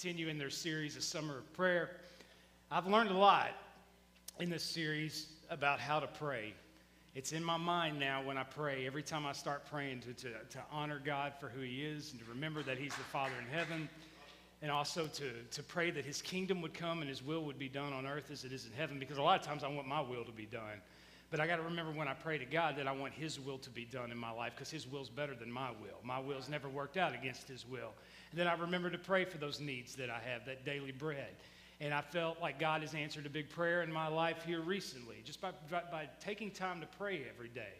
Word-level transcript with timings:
continue 0.00 0.28
in 0.28 0.38
their 0.38 0.48
series, 0.48 0.96
A 0.96 1.02
Summer 1.02 1.38
of 1.38 1.52
Prayer. 1.54 1.90
I've 2.70 2.86
learned 2.86 3.10
a 3.10 3.16
lot 3.16 3.50
in 4.38 4.48
this 4.48 4.62
series 4.62 5.26
about 5.50 5.80
how 5.80 5.98
to 5.98 6.06
pray. 6.06 6.54
It's 7.16 7.32
in 7.32 7.42
my 7.42 7.56
mind 7.56 7.98
now 7.98 8.22
when 8.22 8.38
I 8.38 8.44
pray, 8.44 8.86
every 8.86 9.02
time 9.02 9.26
I 9.26 9.32
start 9.32 9.66
praying, 9.68 10.02
to, 10.02 10.12
to, 10.12 10.28
to 10.50 10.62
honor 10.70 11.02
God 11.04 11.32
for 11.40 11.48
who 11.48 11.62
He 11.62 11.82
is 11.82 12.12
and 12.12 12.20
to 12.20 12.26
remember 12.30 12.62
that 12.62 12.78
He's 12.78 12.94
the 12.94 13.02
Father 13.02 13.32
in 13.40 13.52
heaven, 13.52 13.88
and 14.62 14.70
also 14.70 15.08
to, 15.08 15.32
to 15.50 15.62
pray 15.64 15.90
that 15.90 16.04
His 16.04 16.22
kingdom 16.22 16.62
would 16.62 16.74
come 16.74 17.00
and 17.00 17.08
His 17.08 17.20
will 17.20 17.42
would 17.42 17.58
be 17.58 17.68
done 17.68 17.92
on 17.92 18.06
earth 18.06 18.30
as 18.30 18.44
it 18.44 18.52
is 18.52 18.66
in 18.66 18.72
heaven, 18.74 19.00
because 19.00 19.18
a 19.18 19.22
lot 19.22 19.40
of 19.40 19.44
times 19.44 19.64
I 19.64 19.68
want 19.68 19.88
my 19.88 20.00
will 20.00 20.24
to 20.24 20.30
be 20.30 20.46
done. 20.46 20.80
But 21.32 21.40
I 21.40 21.48
got 21.48 21.56
to 21.56 21.62
remember 21.62 21.90
when 21.90 22.06
I 22.06 22.14
pray 22.14 22.38
to 22.38 22.44
God 22.44 22.76
that 22.76 22.86
I 22.86 22.92
want 22.92 23.14
His 23.14 23.40
will 23.40 23.58
to 23.58 23.70
be 23.70 23.84
done 23.84 24.12
in 24.12 24.16
my 24.16 24.30
life 24.30 24.52
because 24.54 24.70
His 24.70 24.86
will's 24.86 25.10
better 25.10 25.34
than 25.34 25.50
my 25.50 25.70
will. 25.70 25.98
My 26.04 26.20
will's 26.20 26.48
never 26.48 26.68
worked 26.68 26.96
out 26.96 27.14
against 27.16 27.48
His 27.48 27.66
will. 27.66 27.90
And 28.30 28.40
then 28.40 28.46
I 28.46 28.54
remember 28.54 28.90
to 28.90 28.98
pray 28.98 29.24
for 29.24 29.38
those 29.38 29.60
needs 29.60 29.94
that 29.96 30.10
I 30.10 30.20
have, 30.30 30.44
that 30.46 30.64
daily 30.64 30.92
bread. 30.92 31.36
And 31.80 31.94
I 31.94 32.00
felt 32.00 32.40
like 32.40 32.58
God 32.58 32.82
has 32.82 32.94
answered 32.94 33.24
a 33.24 33.30
big 33.30 33.48
prayer 33.48 33.82
in 33.82 33.92
my 33.92 34.08
life 34.08 34.44
here 34.44 34.60
recently, 34.60 35.16
just 35.24 35.40
by, 35.40 35.52
by, 35.70 35.82
by 35.90 36.08
taking 36.20 36.50
time 36.50 36.80
to 36.80 36.86
pray 36.98 37.22
every 37.32 37.48
day. 37.48 37.74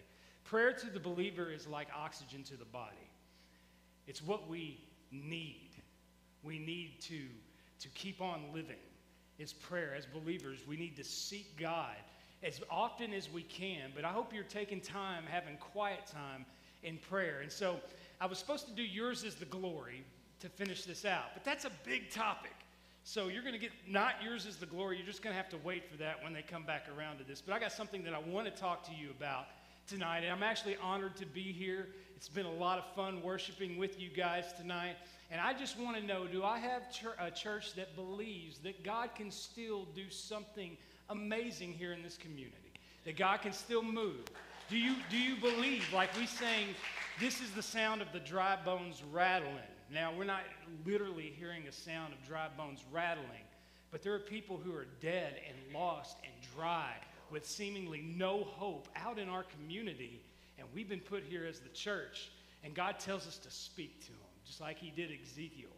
Prayer 0.45 0.72
to 0.72 0.91
the 0.91 1.00
believer 1.00 1.50
is 1.50 1.66
like 1.66 1.88
oxygen 1.95 2.42
to 2.45 2.56
the 2.56 2.64
body, 2.64 2.96
it's 4.06 4.22
what 4.22 4.48
we 4.48 4.80
need. 5.12 5.70
We 6.45 6.58
need 6.58 7.00
to, 7.02 7.20
to 7.80 7.88
keep 7.88 8.22
on 8.22 8.41
living. 8.55 8.77
It's 9.38 9.52
prayer. 9.52 9.94
As 9.96 10.06
believers, 10.06 10.60
we 10.66 10.77
need 10.77 10.96
to 10.96 11.05
seek 11.05 11.58
God 11.58 11.96
as 12.42 12.60
often 12.70 13.12
as 13.12 13.30
we 13.30 13.42
can. 13.42 13.91
But 13.94 14.05
I 14.05 14.08
hope 14.08 14.33
you're 14.33 14.44
taking 14.44 14.80
time, 14.80 15.24
having 15.28 15.56
quiet 15.56 16.06
time 16.06 16.46
in 16.83 16.98
prayer. 16.98 17.41
And 17.41 17.50
so 17.50 17.80
I 18.20 18.27
was 18.27 18.38
supposed 18.38 18.66
to 18.66 18.72
do 18.72 18.83
yours 18.83 19.24
is 19.24 19.34
the 19.34 19.46
glory 19.46 20.05
to 20.41 20.48
finish 20.48 20.84
this 20.84 21.05
out, 21.05 21.34
but 21.34 21.45
that's 21.45 21.65
a 21.65 21.70
big 21.84 22.10
topic. 22.10 22.52
So 23.05 23.28
you're 23.28 23.42
going 23.42 23.55
to 23.55 23.59
get 23.59 23.73
not 23.88 24.16
yours 24.23 24.45
is 24.45 24.56
the 24.56 24.66
glory. 24.66 24.98
You're 24.98 25.06
just 25.06 25.23
going 25.23 25.33
to 25.33 25.37
have 25.37 25.48
to 25.51 25.56
wait 25.64 25.91
for 25.91 25.97
that 25.97 26.22
when 26.22 26.34
they 26.34 26.42
come 26.42 26.64
back 26.64 26.84
around 26.95 27.17
to 27.19 27.25
this. 27.25 27.41
But 27.41 27.55
I 27.55 27.58
got 27.58 27.72
something 27.72 28.05
that 28.05 28.12
I 28.12 28.19
want 28.19 28.45
to 28.47 28.61
talk 28.61 28.84
to 28.89 28.92
you 28.92 29.08
about 29.11 29.47
tonight. 29.86 30.19
And 30.25 30.30
I'm 30.30 30.42
actually 30.42 30.77
honored 30.83 31.17
to 31.17 31.25
be 31.25 31.41
here. 31.41 31.86
It's 32.17 32.28
been 32.28 32.45
a 32.45 32.53
lot 32.53 32.78
of 32.78 32.84
fun 32.95 33.22
worshiping 33.22 33.78
with 33.78 33.98
you 33.98 34.11
guys 34.11 34.45
tonight. 34.58 34.97
And 35.30 35.41
I 35.41 35.55
just 35.55 35.78
want 35.78 35.97
to 35.97 36.03
know 36.03 36.27
do 36.27 36.45
I 36.45 36.58
have 36.58 36.83
a 37.19 37.30
church 37.30 37.75
that 37.75 37.97
believes 37.97 38.58
that 38.58 38.84
God 38.84 39.14
can 39.14 39.30
still 39.30 39.86
do 39.95 40.11
something 40.11 40.77
amazing 41.08 41.73
here 41.73 41.95
in 41.95 42.02
this 42.02 42.19
community, 42.19 42.73
that 43.06 43.17
God 43.17 43.41
can 43.41 43.52
still 43.52 43.83
move. 43.83 44.25
Do 44.69 44.77
you, 44.77 44.97
do 45.11 45.17
you 45.17 45.36
believe, 45.36 45.91
like 45.95 46.14
we 46.19 46.27
sang, 46.27 46.67
this 47.19 47.41
is 47.41 47.50
the 47.52 47.62
sound 47.62 48.02
of 48.02 48.12
the 48.12 48.20
dry 48.20 48.58
bones 48.62 49.02
rattling? 49.11 49.55
Now, 49.91 50.12
we're 50.17 50.25
not 50.25 50.42
literally 50.84 51.33
hearing 51.39 51.67
a 51.67 51.72
sound 51.72 52.12
of 52.12 52.27
dry 52.27 52.48
bones 52.56 52.84
rattling, 52.92 53.47
but 53.91 54.03
there 54.03 54.14
are 54.14 54.19
people 54.19 54.61
who 54.62 54.75
are 54.75 54.86
dead 55.00 55.41
and 55.48 55.75
lost 55.75 56.19
and 56.25 56.33
dry 56.55 56.92
with 57.30 57.47
seemingly 57.47 58.03
no 58.03 58.45
hope 58.45 58.89
out 58.97 59.19
in 59.19 59.28
our 59.28 59.45
community, 59.45 60.20
and 60.58 60.67
we've 60.75 60.89
been 60.89 61.00
put 61.00 61.22
here 61.22 61.47
as 61.47 61.61
the 61.61 61.69
church, 61.70 62.30
and 62.64 62.75
God 62.75 62.98
tells 62.98 63.27
us 63.27 63.39
to 63.39 63.50
speak 63.50 64.00
to 64.03 64.08
them, 64.08 64.19
just 64.45 64.61
like 64.61 64.78
He 64.78 64.91
did 64.91 65.11
Ezekiel. 65.11 65.70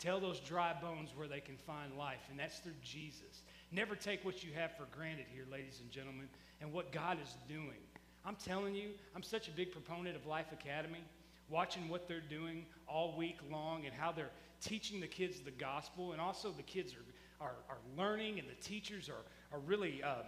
Tell 0.00 0.18
those 0.18 0.40
dry 0.40 0.74
bones 0.80 1.10
where 1.14 1.28
they 1.28 1.40
can 1.40 1.56
find 1.56 1.96
life, 1.96 2.20
and 2.30 2.38
that's 2.38 2.58
through 2.58 2.72
Jesus. 2.82 3.42
Never 3.70 3.94
take 3.94 4.24
what 4.24 4.42
you 4.42 4.50
have 4.54 4.76
for 4.76 4.86
granted 4.96 5.26
here, 5.32 5.44
ladies 5.50 5.80
and 5.80 5.90
gentlemen, 5.90 6.28
and 6.60 6.72
what 6.72 6.92
God 6.92 7.18
is 7.22 7.34
doing. 7.48 7.78
I'm 8.24 8.36
telling 8.36 8.74
you, 8.74 8.90
I'm 9.14 9.22
such 9.22 9.48
a 9.48 9.52
big 9.52 9.70
proponent 9.70 10.16
of 10.16 10.26
Life 10.26 10.52
Academy, 10.52 11.04
watching 11.48 11.88
what 11.88 12.08
they're 12.08 12.20
doing 12.20 12.66
all 12.88 13.16
week 13.16 13.38
long 13.50 13.84
and 13.84 13.94
how 13.94 14.12
they're 14.12 14.30
teaching 14.60 15.00
the 15.00 15.06
kids 15.06 15.40
the 15.40 15.50
gospel, 15.50 16.12
and 16.12 16.20
also 16.20 16.50
the 16.50 16.62
kids 16.62 16.94
are, 16.94 17.46
are, 17.46 17.56
are 17.68 17.78
learning, 17.96 18.38
and 18.38 18.48
the 18.48 18.62
teachers 18.62 19.08
are, 19.08 19.24
are 19.52 19.60
really 19.60 20.02
um, 20.02 20.24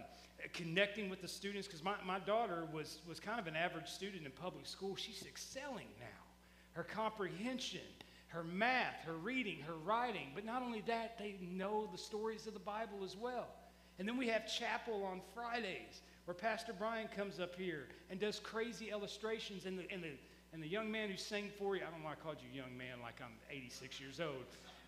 connecting 0.53 1.09
with 1.09 1.21
the 1.21 1.27
students. 1.27 1.67
Because 1.67 1.83
my, 1.83 1.95
my 2.05 2.19
daughter 2.19 2.67
was, 2.73 2.99
was 3.07 3.19
kind 3.19 3.39
of 3.39 3.47
an 3.47 3.55
average 3.55 3.87
student 3.87 4.25
in 4.25 4.31
public 4.31 4.65
school. 4.65 4.95
She's 4.95 5.23
excelling 5.27 5.87
now. 5.99 6.23
Her 6.73 6.83
comprehension 6.83 7.81
her 8.27 8.43
math, 8.43 9.03
her 9.05 9.13
reading, 9.13 9.59
her 9.65 9.75
writing. 9.85 10.27
But 10.35 10.45
not 10.45 10.61
only 10.61 10.81
that, 10.87 11.17
they 11.17 11.35
know 11.41 11.87
the 11.91 11.97
stories 11.97 12.47
of 12.47 12.53
the 12.53 12.59
Bible 12.59 12.99
as 13.03 13.15
well. 13.15 13.47
And 13.99 14.07
then 14.07 14.17
we 14.17 14.27
have 14.27 14.47
chapel 14.47 15.03
on 15.03 15.21
Fridays 15.33 16.01
where 16.25 16.35
Pastor 16.35 16.73
Brian 16.77 17.07
comes 17.07 17.39
up 17.39 17.55
here 17.55 17.87
and 18.09 18.19
does 18.19 18.39
crazy 18.39 18.89
illustrations. 18.91 19.65
And 19.65 19.79
the, 19.79 19.91
and 19.91 20.03
the, 20.03 20.11
and 20.53 20.61
the 20.63 20.67
young 20.67 20.91
man 20.91 21.09
who 21.09 21.17
sang 21.17 21.49
for 21.59 21.75
you, 21.75 21.81
I 21.81 21.91
don't 21.91 21.99
know 21.99 22.05
why 22.05 22.13
I 22.13 22.15
called 22.15 22.37
you 22.41 22.55
young 22.55 22.75
man 22.77 22.97
like 23.01 23.15
I'm 23.21 23.33
86 23.51 23.99
years 23.99 24.19
old, 24.19 24.45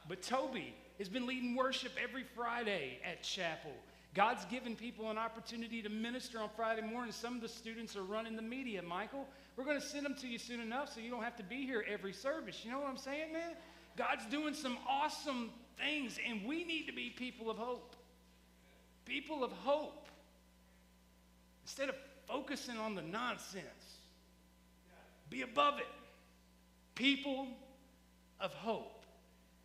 but 0.07 0.21
Toby 0.21 0.73
has 0.97 1.09
been 1.09 1.25
leading 1.25 1.55
worship 1.55 1.91
every 2.01 2.23
Friday 2.23 2.99
at 3.05 3.23
chapel. 3.23 3.71
God's 4.15 4.43
given 4.45 4.75
people 4.75 5.11
an 5.11 5.17
opportunity 5.17 5.81
to 5.83 5.89
minister 5.89 6.39
on 6.39 6.49
Friday 6.55 6.81
morning. 6.81 7.11
Some 7.11 7.35
of 7.35 7.41
the 7.41 7.47
students 7.47 7.95
are 7.95 8.03
running 8.03 8.35
the 8.35 8.41
media, 8.41 8.81
Michael. 8.81 9.27
We're 9.55 9.65
going 9.65 9.79
to 9.79 9.85
send 9.85 10.05
them 10.05 10.15
to 10.15 10.27
you 10.27 10.39
soon 10.39 10.59
enough 10.61 10.93
so 10.93 10.99
you 10.99 11.11
don't 11.11 11.23
have 11.23 11.35
to 11.37 11.43
be 11.43 11.65
here 11.65 11.85
every 11.87 12.13
service. 12.13 12.61
You 12.63 12.71
know 12.71 12.79
what 12.79 12.89
I'm 12.89 12.97
saying, 12.97 13.33
man? 13.33 13.51
God's 13.97 14.25
doing 14.25 14.53
some 14.53 14.77
awesome 14.87 15.51
things, 15.77 16.17
and 16.27 16.43
we 16.45 16.63
need 16.63 16.87
to 16.87 16.93
be 16.93 17.09
people 17.09 17.51
of 17.51 17.57
hope. 17.57 17.95
People 19.05 19.43
of 19.43 19.51
hope. 19.51 20.07
Instead 21.63 21.89
of 21.89 21.95
focusing 22.27 22.77
on 22.77 22.95
the 22.95 23.01
nonsense, 23.01 23.78
be 25.29 25.41
above 25.41 25.79
it. 25.79 25.87
People 26.95 27.47
of 28.39 28.53
hope. 28.53 29.03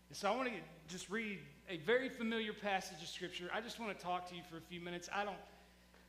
And 0.08 0.16
so 0.16 0.30
I 0.30 0.36
want 0.36 0.48
to 0.48 0.54
just 0.88 1.10
read 1.10 1.38
a 1.68 1.78
very 1.78 2.08
familiar 2.08 2.52
passage 2.52 3.02
of 3.02 3.08
Scripture. 3.08 3.50
I 3.52 3.60
just 3.60 3.80
want 3.80 3.96
to 3.96 4.04
talk 4.04 4.28
to 4.28 4.34
you 4.34 4.42
for 4.50 4.58
a 4.58 4.60
few 4.60 4.80
minutes. 4.80 5.08
I 5.12 5.24
don't 5.24 5.36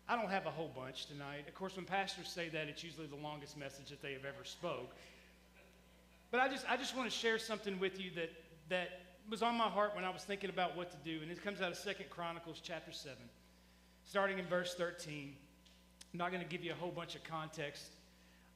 I 0.08 0.16
don't 0.16 0.30
have 0.30 0.46
a 0.46 0.52
whole 0.52 0.70
bunch 0.76 1.08
tonight. 1.08 1.46
Of 1.48 1.56
course, 1.56 1.76
when 1.76 1.86
pastors 1.86 2.28
say 2.28 2.48
that, 2.50 2.68
it's 2.68 2.84
usually 2.84 3.08
the 3.08 3.16
longest 3.16 3.58
message 3.58 3.90
that 3.90 4.04
they 4.04 4.14
have 4.14 4.24
ever 4.24 4.44
spoke. 4.44 4.94
But 6.30 6.42
I 6.42 6.48
just, 6.48 6.70
I 6.70 6.78
just 6.78 6.96
want 6.96 7.10
to 7.10 7.16
share 7.16 7.40
something 7.40 7.80
with 7.80 8.00
you 8.00 8.12
that, 8.16 8.30
that 8.70 9.02
was 9.30 9.42
on 9.42 9.56
my 9.56 9.68
heart 9.68 9.96
when 9.96 10.04
I 10.04 10.12
was 10.12 10.24
thinking 10.24 10.52
about 10.52 10.78
what 10.78 10.92
to 10.92 10.98
do. 11.04 11.24
And 11.24 11.32
it 11.32 11.44
comes 11.44 11.60
out 11.60 11.72
of 11.72 11.78
Second 11.78 12.12
Chronicles 12.12 12.62
chapter 12.64 12.92
7, 12.92 13.18
starting 14.08 14.38
in 14.38 14.46
verse 14.46 14.76
13. 14.76 15.34
I'm 16.14 16.20
not 16.20 16.32
going 16.32 16.44
to 16.44 16.50
give 16.50 16.64
you 16.64 16.72
a 16.72 16.76
whole 16.76 16.92
bunch 16.92 17.16
of 17.16 17.24
context 17.24 17.86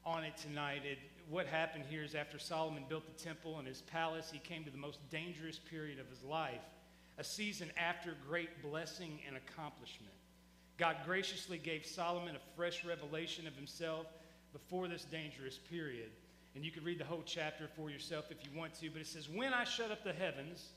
on 0.05 0.23
it 0.23 0.37
tonight. 0.37 0.81
It, 0.85 0.97
what 1.29 1.45
happened 1.45 1.85
here 1.89 2.03
is 2.03 2.15
after 2.15 2.39
Solomon 2.39 2.83
built 2.89 3.05
the 3.05 3.23
temple 3.23 3.59
and 3.59 3.67
his 3.67 3.81
palace, 3.81 4.29
he 4.31 4.39
came 4.39 4.63
to 4.63 4.71
the 4.71 4.77
most 4.77 4.99
dangerous 5.09 5.59
period 5.59 5.99
of 5.99 6.09
his 6.09 6.23
life, 6.23 6.61
a 7.17 7.23
season 7.23 7.71
after 7.77 8.15
great 8.27 8.63
blessing 8.63 9.19
and 9.27 9.37
accomplishment. 9.37 10.13
God 10.77 10.95
graciously 11.05 11.57
gave 11.57 11.85
Solomon 11.85 12.35
a 12.35 12.55
fresh 12.55 12.85
revelation 12.85 13.45
of 13.45 13.55
himself 13.55 14.07
before 14.53 14.87
this 14.87 15.03
dangerous 15.03 15.57
period. 15.57 16.09
And 16.55 16.65
you 16.65 16.71
can 16.71 16.83
read 16.83 16.99
the 16.99 17.05
whole 17.05 17.23
chapter 17.25 17.67
for 17.75 17.89
yourself 17.89 18.25
if 18.31 18.37
you 18.43 18.57
want 18.57 18.73
to, 18.75 18.89
but 18.89 19.01
it 19.01 19.07
says, 19.07 19.29
When 19.29 19.53
I 19.53 19.65
shut 19.65 19.91
up 19.91 20.03
the 20.03 20.13
heavens 20.13 20.69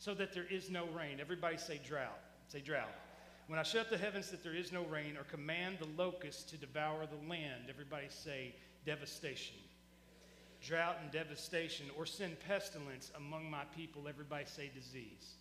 so 0.00 0.14
that 0.14 0.32
there 0.32 0.46
is 0.50 0.70
no 0.70 0.86
rain. 0.86 1.18
Everybody 1.20 1.58
say 1.58 1.78
drought. 1.86 2.18
Say 2.48 2.60
drought. 2.60 2.88
When 3.46 3.58
I 3.58 3.62
shut 3.62 3.82
up 3.82 3.90
the 3.90 3.98
heavens 3.98 4.30
that 4.30 4.42
there 4.42 4.54
is 4.54 4.72
no 4.72 4.84
rain, 4.84 5.16
or 5.16 5.24
command 5.24 5.78
the 5.78 6.02
locusts 6.02 6.44
to 6.50 6.56
devour 6.56 7.06
the 7.06 7.28
land. 7.28 7.64
Everybody 7.68 8.06
say 8.08 8.54
devastation. 8.84 9.56
Drought 10.62 10.96
and 11.02 11.10
devastation, 11.10 11.86
or 11.96 12.04
send 12.04 12.38
pestilence 12.40 13.10
among 13.16 13.50
my 13.50 13.64
people. 13.74 14.06
Everybody 14.08 14.44
say 14.46 14.70
disease. 14.74 15.36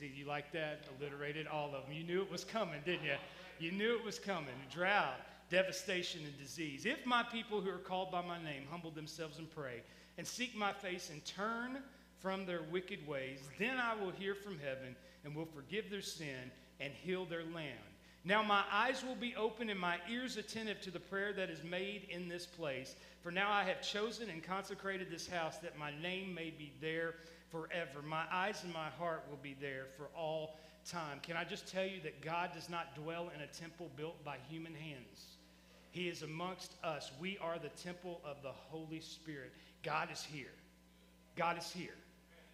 You 0.00 0.26
like 0.26 0.52
that? 0.52 0.84
Alliterated 1.00 1.46
all 1.46 1.74
of 1.74 1.84
them. 1.84 1.92
You 1.92 2.04
knew 2.04 2.22
it 2.22 2.30
was 2.30 2.44
coming, 2.44 2.80
didn't 2.84 3.06
you? 3.06 3.14
You 3.58 3.72
knew 3.72 3.96
it 3.96 4.04
was 4.04 4.18
coming. 4.18 4.54
Drought, 4.70 5.16
devastation, 5.50 6.20
and 6.24 6.38
disease. 6.38 6.84
If 6.84 7.06
my 7.06 7.22
people 7.22 7.60
who 7.60 7.70
are 7.70 7.78
called 7.78 8.12
by 8.12 8.22
my 8.22 8.42
name 8.42 8.64
humble 8.70 8.90
themselves 8.90 9.38
and 9.38 9.50
pray 9.50 9.82
and 10.18 10.26
seek 10.26 10.54
my 10.54 10.72
face 10.72 11.10
and 11.10 11.24
turn 11.24 11.78
from 12.20 12.46
their 12.46 12.62
wicked 12.70 13.06
ways, 13.08 13.40
then 13.58 13.78
I 13.78 13.94
will 13.94 14.10
hear 14.10 14.34
from 14.34 14.58
heaven 14.58 14.94
and 15.24 15.34
will 15.34 15.46
forgive 15.46 15.90
their 15.90 16.02
sin 16.02 16.50
and 16.78 16.92
heal 16.92 17.24
their 17.24 17.44
land. 17.44 17.78
Now 18.26 18.42
my 18.42 18.64
eyes 18.72 19.04
will 19.06 19.14
be 19.14 19.36
open 19.36 19.70
and 19.70 19.78
my 19.78 19.98
ears 20.10 20.36
attentive 20.36 20.80
to 20.80 20.90
the 20.90 20.98
prayer 20.98 21.32
that 21.34 21.48
is 21.48 21.62
made 21.62 22.08
in 22.10 22.28
this 22.28 22.44
place. 22.44 22.96
For 23.22 23.30
now 23.30 23.52
I 23.52 23.62
have 23.62 23.80
chosen 23.80 24.28
and 24.30 24.42
consecrated 24.42 25.08
this 25.08 25.28
house 25.28 25.58
that 25.58 25.78
my 25.78 25.92
name 26.02 26.34
may 26.34 26.50
be 26.50 26.72
there 26.80 27.14
forever. 27.52 28.02
My 28.04 28.24
eyes 28.32 28.64
and 28.64 28.72
my 28.72 28.88
heart 28.98 29.22
will 29.30 29.38
be 29.40 29.54
there 29.60 29.86
for 29.96 30.08
all 30.16 30.58
time. 30.84 31.20
Can 31.22 31.36
I 31.36 31.44
just 31.44 31.70
tell 31.70 31.86
you 31.86 32.00
that 32.02 32.20
God 32.20 32.50
does 32.52 32.68
not 32.68 32.96
dwell 32.96 33.30
in 33.32 33.42
a 33.42 33.46
temple 33.46 33.92
built 33.96 34.24
by 34.24 34.38
human 34.48 34.74
hands? 34.74 35.36
He 35.92 36.08
is 36.08 36.22
amongst 36.22 36.72
us. 36.82 37.12
We 37.20 37.38
are 37.38 37.60
the 37.60 37.68
temple 37.80 38.20
of 38.24 38.42
the 38.42 38.50
Holy 38.50 39.00
Spirit. 39.00 39.52
God 39.84 40.08
is 40.12 40.24
here. 40.24 40.52
God 41.36 41.58
is 41.58 41.70
here. 41.70 41.94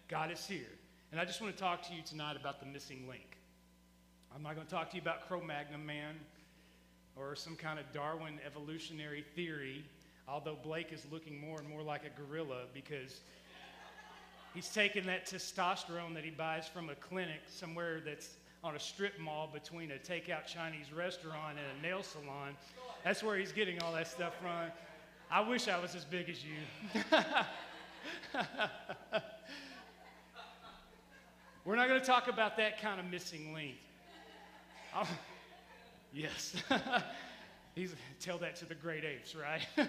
God 0.07 0.31
is 0.31 0.45
here. 0.45 0.69
And 1.11 1.19
I 1.19 1.25
just 1.25 1.41
want 1.41 1.55
to 1.55 1.59
talk 1.59 1.81
to 1.87 1.95
you 1.95 2.03
tonight 2.03 2.35
about 2.39 2.59
the 2.59 2.67
missing 2.67 3.07
link. 3.09 3.32
I'm 4.35 4.41
not 4.41 4.55
going 4.55 4.65
to 4.65 4.73
talk 4.73 4.89
to 4.91 4.95
you 4.95 5.01
about 5.01 5.27
Cro 5.27 5.41
Magnon 5.41 5.85
man 5.85 6.15
or 7.15 7.35
some 7.35 7.55
kind 7.55 7.79
of 7.79 7.85
Darwin 7.93 8.39
evolutionary 8.45 9.23
theory, 9.35 9.85
although 10.27 10.57
Blake 10.63 10.91
is 10.91 11.05
looking 11.11 11.39
more 11.39 11.59
and 11.59 11.69
more 11.69 11.83
like 11.83 12.01
a 12.05 12.09
gorilla 12.19 12.63
because 12.73 13.21
He's 14.53 14.69
taking 14.69 15.05
that 15.07 15.25
testosterone 15.25 16.13
that 16.13 16.23
he 16.23 16.29
buys 16.29 16.67
from 16.67 16.89
a 16.89 16.95
clinic 16.95 17.41
somewhere 17.47 17.99
that's 18.05 18.35
on 18.63 18.75
a 18.75 18.79
strip 18.79 19.19
mall 19.19 19.49
between 19.51 19.89
a 19.91 19.95
takeout 19.95 20.45
Chinese 20.45 20.93
restaurant 20.93 21.57
and 21.57 21.65
a 21.79 21.81
nail 21.81 22.03
salon. 22.03 22.55
That's 23.03 23.23
where 23.23 23.35
he's 23.35 23.51
getting 23.51 23.81
all 23.81 23.91
that 23.93 24.07
stuff 24.07 24.35
from. 24.39 24.69
I 25.31 25.41
wish 25.41 25.67
I 25.67 25.79
was 25.79 25.95
as 25.95 26.05
big 26.05 26.29
as 26.29 26.45
you. 26.45 26.51
We're 31.65 31.75
not 31.75 31.87
going 31.87 31.99
to 31.99 32.05
talk 32.05 32.27
about 32.27 32.55
that 32.57 32.79
kind 32.79 32.99
of 32.99 33.07
missing 33.07 33.53
link. 33.53 33.77
Oh, 34.95 35.07
yes. 36.13 36.55
He's, 37.75 37.95
tell 38.19 38.37
that 38.39 38.55
to 38.57 38.65
the 38.65 38.75
great 38.75 39.03
apes, 39.03 39.35
right? 39.35 39.65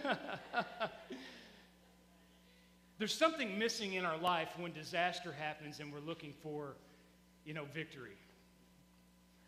There's 2.98 3.12
something 3.12 3.58
missing 3.58 3.94
in 3.94 4.04
our 4.04 4.16
life 4.16 4.48
when 4.56 4.72
disaster 4.72 5.32
happens 5.32 5.80
and 5.80 5.92
we're 5.92 6.00
looking 6.00 6.32
for, 6.42 6.76
you 7.44 7.52
know, 7.52 7.64
victory. 7.74 8.16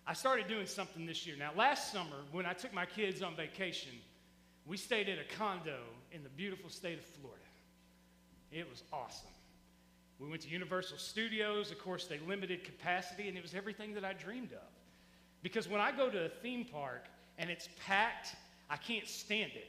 I 0.07 0.13
started 0.13 0.49
doing 0.49 0.67
something 0.67 1.07
this 1.07 1.27
year. 1.27 1.37
Now, 1.39 1.51
last 1.57 1.91
summer, 1.93 2.17
when 2.33 2.45
I 2.45 2.53
took 2.53 2.75
my 2.75 2.87
kids 2.87 3.23
on 3.23 3.35
vacation, 3.35 3.93
we 4.67 4.77
stayed 4.77 5.09
at 5.09 5.19
a 5.19 5.37
condo 5.37 5.79
in 6.13 6.23
the 6.23 6.29
beautiful 6.29 6.69
state 6.69 6.99
of 6.99 7.05
Florida. 7.05 7.43
It 8.53 8.69
was 8.69 8.83
awesome. 8.93 9.31
We 10.19 10.29
went 10.29 10.43
to 10.43 10.49
Universal 10.49 10.99
Studios. 10.99 11.71
Of 11.71 11.79
course, 11.79 12.07
they 12.07 12.19
limited 12.27 12.65
capacity, 12.65 13.29
and 13.29 13.37
it 13.37 13.43
was 13.43 13.55
everything 13.55 13.95
that 13.95 14.05
I 14.05 14.13
dreamed 14.13 14.53
of. 14.53 14.76
Because 15.47 15.69
when 15.69 15.81
I 15.81 15.93
go 15.93 16.11
to 16.11 16.25
a 16.25 16.29
theme 16.29 16.65
park 16.65 17.05
and 17.39 17.49
it's 17.51 17.69
packed, 17.87 18.35
I 18.69 18.77
can't 18.77 19.07
stand 19.07 19.53
it. 19.55 19.69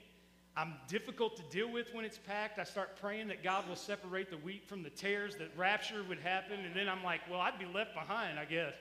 I'm 0.56 0.74
difficult 0.88 1.38
to 1.38 1.44
deal 1.52 1.72
with 1.72 1.94
when 1.94 2.04
it's 2.04 2.18
packed. 2.18 2.58
I 2.58 2.64
start 2.64 3.00
praying 3.00 3.28
that 3.28 3.44
God 3.44 3.70
will 3.70 3.76
separate 3.76 4.32
the 4.32 4.38
wheat 4.38 4.68
from 4.68 4.82
the 4.82 4.90
tares, 4.90 5.36
that 5.36 5.50
rapture 5.56 6.04
would 6.10 6.18
happen, 6.18 6.66
and 6.66 6.76
then 6.76 6.90
I'm 6.90 7.04
like, 7.04 7.22
well, 7.30 7.40
I'd 7.42 7.60
be 7.60 7.68
left 7.68 7.94
behind, 7.94 8.40
I 8.40 8.46
guess. 8.46 8.74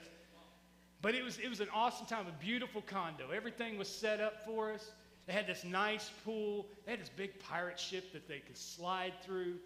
But 1.02 1.14
it 1.14 1.22
was, 1.22 1.36
it 1.38 1.50
was 1.50 1.60
an 1.60 1.68
awesome 1.74 2.06
time, 2.06 2.28
a 2.28 2.42
beautiful 2.42 2.80
condo. 2.80 3.28
Everything 3.28 3.76
was 3.76 3.88
set 3.88 4.22
up 4.22 4.46
for 4.46 4.72
us. 4.72 4.92
They 5.26 5.34
had 5.34 5.46
this 5.46 5.64
nice 5.64 6.10
pool. 6.24 6.66
They 6.86 6.92
had 6.92 7.00
this 7.02 7.10
big 7.10 7.38
pirate 7.40 7.78
ship 7.78 8.10
that 8.14 8.26
they 8.26 8.38
could 8.38 8.56
slide 8.56 9.12
through. 9.22 9.56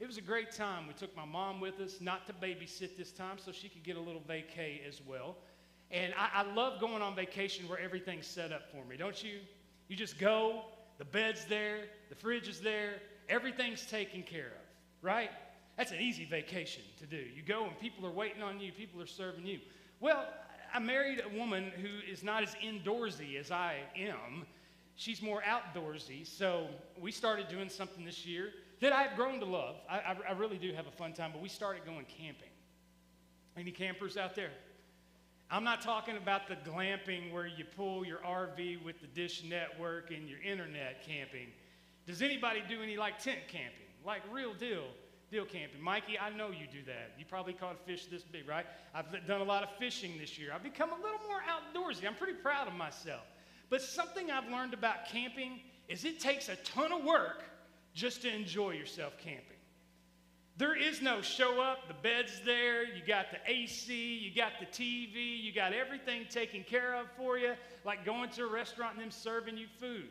It 0.00 0.08
was 0.08 0.16
a 0.16 0.22
great 0.22 0.50
time. 0.50 0.88
We 0.88 0.94
took 0.94 1.14
my 1.14 1.24
mom 1.24 1.60
with 1.60 1.78
us, 1.78 2.00
not 2.00 2.26
to 2.26 2.32
babysit 2.32 2.96
this 2.96 3.12
time, 3.12 3.36
so 3.38 3.52
she 3.52 3.68
could 3.68 3.84
get 3.84 3.96
a 3.96 4.00
little 4.00 4.22
vacay 4.28 4.84
as 4.88 5.00
well. 5.06 5.36
And 5.90 6.14
I, 6.16 6.42
I 6.42 6.54
love 6.54 6.80
going 6.80 7.02
on 7.02 7.14
vacation 7.16 7.68
where 7.68 7.78
everything's 7.78 8.26
set 8.26 8.52
up 8.52 8.70
for 8.70 8.84
me, 8.84 8.96
don't 8.96 9.22
you? 9.22 9.40
You 9.88 9.96
just 9.96 10.18
go, 10.18 10.62
the 10.98 11.04
bed's 11.04 11.44
there, 11.46 11.78
the 12.08 12.14
fridge 12.14 12.48
is 12.48 12.60
there, 12.60 12.94
everything's 13.28 13.84
taken 13.86 14.22
care 14.22 14.46
of, 14.46 15.02
right? 15.02 15.30
That's 15.76 15.92
an 15.92 16.00
easy 16.00 16.24
vacation 16.24 16.82
to 16.98 17.06
do. 17.06 17.16
You 17.16 17.42
go 17.42 17.64
and 17.64 17.78
people 17.80 18.06
are 18.06 18.12
waiting 18.12 18.42
on 18.42 18.60
you, 18.60 18.70
people 18.70 19.02
are 19.02 19.06
serving 19.06 19.46
you. 19.46 19.58
Well, 19.98 20.26
I 20.72 20.78
married 20.78 21.22
a 21.24 21.38
woman 21.38 21.72
who 21.82 21.88
is 22.10 22.22
not 22.22 22.42
as 22.42 22.54
indoorsy 22.62 23.36
as 23.36 23.50
I 23.50 23.78
am. 23.96 24.46
She's 24.94 25.20
more 25.20 25.42
outdoorsy. 25.42 26.26
So 26.26 26.68
we 27.00 27.10
started 27.10 27.48
doing 27.48 27.68
something 27.68 28.04
this 28.04 28.24
year 28.24 28.50
that 28.80 28.92
I've 28.92 29.16
grown 29.16 29.40
to 29.40 29.46
love. 29.46 29.76
I, 29.88 29.98
I, 29.98 30.16
I 30.28 30.32
really 30.32 30.58
do 30.58 30.72
have 30.72 30.86
a 30.86 30.90
fun 30.90 31.12
time, 31.12 31.30
but 31.32 31.42
we 31.42 31.48
started 31.48 31.84
going 31.84 32.04
camping. 32.04 32.48
Any 33.56 33.72
campers 33.72 34.16
out 34.16 34.34
there? 34.36 34.50
I'm 35.52 35.64
not 35.64 35.80
talking 35.80 36.16
about 36.16 36.46
the 36.46 36.54
glamping 36.54 37.32
where 37.32 37.46
you 37.46 37.64
pull 37.64 38.06
your 38.06 38.18
RV 38.18 38.84
with 38.84 39.00
the 39.00 39.08
dish 39.08 39.42
network 39.42 40.12
and 40.12 40.28
your 40.28 40.40
internet 40.42 41.04
camping. 41.04 41.48
Does 42.06 42.22
anybody 42.22 42.62
do 42.68 42.80
any 42.82 42.96
like 42.96 43.18
tent 43.18 43.40
camping? 43.48 43.88
Like 44.06 44.22
real 44.30 44.54
deal, 44.54 44.84
deal 45.32 45.44
camping. 45.44 45.82
Mikey, 45.82 46.20
I 46.20 46.30
know 46.30 46.50
you 46.50 46.68
do 46.70 46.84
that. 46.86 47.14
You 47.18 47.24
probably 47.24 47.52
caught 47.52 47.74
a 47.74 47.84
fish 47.84 48.06
this 48.06 48.22
big, 48.22 48.48
right? 48.48 48.64
I've 48.94 49.26
done 49.26 49.40
a 49.40 49.44
lot 49.44 49.64
of 49.64 49.70
fishing 49.76 50.12
this 50.20 50.38
year. 50.38 50.52
I've 50.54 50.62
become 50.62 50.90
a 50.90 50.96
little 50.96 51.20
more 51.26 51.40
outdoorsy. 51.40 52.06
I'm 52.06 52.14
pretty 52.14 52.34
proud 52.34 52.68
of 52.68 52.74
myself. 52.74 53.24
But 53.70 53.82
something 53.82 54.30
I've 54.30 54.48
learned 54.50 54.72
about 54.72 55.06
camping 55.06 55.60
is 55.88 56.04
it 56.04 56.20
takes 56.20 56.48
a 56.48 56.56
ton 56.56 56.92
of 56.92 57.04
work 57.04 57.42
just 57.92 58.22
to 58.22 58.32
enjoy 58.32 58.70
yourself 58.70 59.14
camping. 59.18 59.59
There 60.56 60.76
is 60.76 61.00
no 61.00 61.22
show 61.22 61.60
up, 61.60 61.88
the 61.88 61.94
bed's 61.94 62.40
there, 62.44 62.84
you 62.84 63.02
got 63.06 63.26
the 63.30 63.38
AC, 63.50 64.18
you 64.18 64.34
got 64.34 64.52
the 64.60 64.66
TV, 64.66 65.42
you 65.42 65.52
got 65.52 65.72
everything 65.72 66.26
taken 66.28 66.64
care 66.64 66.94
of 66.94 67.06
for 67.16 67.38
you, 67.38 67.54
like 67.84 68.04
going 68.04 68.28
to 68.30 68.44
a 68.44 68.50
restaurant 68.50 68.94
and 68.94 69.02
them 69.02 69.10
serving 69.10 69.56
you 69.56 69.66
food. 69.78 70.08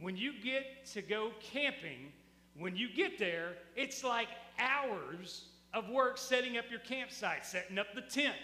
When 0.00 0.16
you 0.16 0.32
get 0.42 0.86
to 0.94 1.02
go 1.02 1.30
camping, 1.40 2.12
when 2.58 2.76
you 2.76 2.88
get 2.88 3.18
there, 3.18 3.54
it's 3.76 4.02
like 4.02 4.28
hours 4.58 5.44
of 5.74 5.88
work 5.90 6.18
setting 6.18 6.58
up 6.58 6.64
your 6.70 6.80
campsite, 6.80 7.46
setting 7.46 7.78
up 7.78 7.94
the 7.94 8.02
tent, 8.02 8.36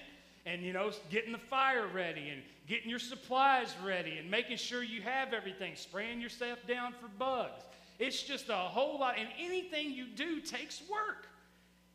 and 0.46 0.62
you 0.62 0.72
know, 0.72 0.92
getting 1.10 1.32
the 1.32 1.38
fire 1.38 1.86
ready 1.86 2.28
and 2.28 2.42
getting 2.68 2.88
your 2.88 2.98
supplies 2.98 3.74
ready 3.84 4.18
and 4.18 4.30
making 4.30 4.56
sure 4.56 4.82
you 4.82 5.02
have 5.02 5.32
everything, 5.32 5.74
spraying 5.74 6.20
yourself 6.20 6.58
down 6.66 6.92
for 6.92 7.08
bugs. 7.18 7.62
It's 7.98 8.22
just 8.22 8.48
a 8.48 8.54
whole 8.54 8.98
lot, 8.98 9.16
and 9.18 9.28
anything 9.38 9.92
you 9.92 10.06
do 10.06 10.40
takes 10.40 10.82
work. 10.90 11.28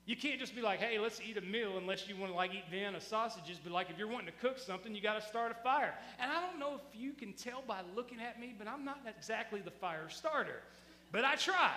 You 0.05 0.15
can't 0.15 0.39
just 0.39 0.55
be 0.55 0.63
like, 0.63 0.79
hey, 0.79 0.97
let's 0.97 1.21
eat 1.21 1.37
a 1.37 1.41
meal 1.41 1.77
unless 1.77 2.09
you 2.09 2.15
want 2.15 2.31
to 2.31 2.35
like 2.35 2.51
eat 2.51 2.63
Vienna 2.71 2.99
sausages. 2.99 3.59
But 3.63 3.73
like 3.73 3.91
if 3.91 3.97
you're 3.99 4.07
wanting 4.07 4.27
to 4.27 4.47
cook 4.47 4.57
something, 4.57 4.95
you 4.95 5.01
got 5.01 5.21
to 5.21 5.27
start 5.27 5.51
a 5.51 5.63
fire. 5.63 5.93
And 6.19 6.31
I 6.31 6.41
don't 6.41 6.57
know 6.57 6.75
if 6.75 6.99
you 6.99 7.13
can 7.13 7.33
tell 7.33 7.61
by 7.67 7.81
looking 7.95 8.19
at 8.19 8.39
me, 8.39 8.55
but 8.57 8.67
I'm 8.67 8.83
not 8.83 9.01
exactly 9.07 9.61
the 9.61 9.69
fire 9.69 10.09
starter. 10.09 10.63
But 11.11 11.25
I 11.25 11.35
try. 11.35 11.73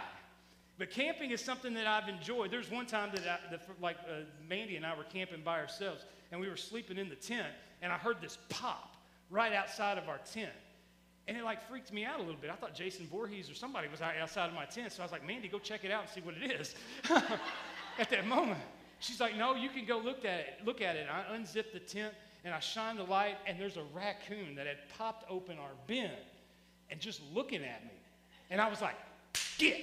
But 0.79 0.91
camping 0.91 1.31
is 1.31 1.43
something 1.43 1.75
that 1.75 1.87
I've 1.87 2.09
enjoyed. 2.09 2.51
There's 2.51 2.71
one 2.71 2.87
time 2.87 3.11
that, 3.15 3.27
I, 3.27 3.51
that 3.51 3.69
like 3.83 3.99
uh, 4.09 4.23
Mandy 4.49 4.77
and 4.77 4.87
I 4.87 4.97
were 4.97 5.05
camping 5.05 5.43
by 5.43 5.61
ourselves, 5.61 6.07
and 6.31 6.41
we 6.41 6.49
were 6.49 6.57
sleeping 6.57 6.97
in 6.97 7.11
the 7.11 7.17
tent, 7.17 7.53
and 7.83 7.93
I 7.93 7.99
heard 7.99 8.23
this 8.23 8.39
pop 8.49 8.97
right 9.29 9.53
outside 9.53 9.99
of 9.99 10.09
our 10.09 10.21
tent. 10.33 10.53
And 11.29 11.37
it 11.37 11.45
like 11.45 11.69
freaked 11.69 11.93
me 11.93 12.05
out 12.05 12.19
a 12.19 12.23
little 12.23 12.41
bit. 12.41 12.51
I 12.51 12.55
thought 12.55 12.75
Jason 12.75 13.07
Voorhees 13.07 13.49
or 13.49 13.55
somebody 13.55 13.89
was 13.89 14.01
outside 14.01 14.49
of 14.49 14.55
my 14.55 14.65
tent. 14.65 14.93
So 14.93 15.03
I 15.03 15.05
was 15.05 15.13
like, 15.13 15.27
Mandy, 15.27 15.49
go 15.49 15.59
check 15.59 15.85
it 15.85 15.91
out 15.91 16.03
and 16.03 16.11
see 16.11 16.21
what 16.21 16.35
it 16.35 16.61
is. 16.61 16.75
at 17.99 18.11
that 18.11 18.27
moment, 18.27 18.61
she's 18.99 19.21
like, 19.21 19.37
no, 19.37 19.55
you 19.55 19.69
can 19.69 19.85
go 19.85 19.99
look 19.99 20.25
at 20.25 20.41
it. 20.41 20.55
Look 20.65 20.81
at 20.81 20.97
it. 20.97 21.07
And 21.09 21.11
I 21.11 21.35
unzipped 21.35 21.73
the 21.73 21.81
tent 21.81 22.13
and 22.45 22.53
I 22.53 22.59
shined 22.59 22.99
the 22.99 23.05
light, 23.05 23.37
and 23.47 23.59
there's 23.59 23.77
a 23.77 23.85
raccoon 23.95 24.57
that 24.57 24.67
had 24.67 24.79
popped 24.99 25.31
open 25.31 25.59
our 25.59 25.71
bin 25.87 26.11
and 26.91 26.99
just 26.99 27.21
looking 27.33 27.63
at 27.63 27.85
me. 27.85 27.93
And 28.51 28.61
I 28.61 28.69
was 28.69 28.83
like, 28.83 28.97
get, 29.59 29.81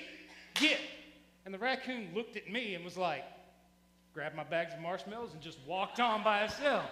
get. 0.56 0.80
And 1.46 1.54
the 1.54 1.58
raccoon 1.58 2.10
looked 2.14 2.36
at 2.36 2.52
me 2.52 2.76
and 2.76 2.84
was 2.84 2.98
like, 2.98 3.24
grabbed 4.14 4.36
my 4.36 4.44
bags 4.44 4.74
of 4.74 4.82
marshmallows 4.82 5.32
and 5.34 5.42
just 5.42 5.58
walked 5.66 6.00
on 6.00 6.24
by 6.24 6.44
itself. 6.44 6.86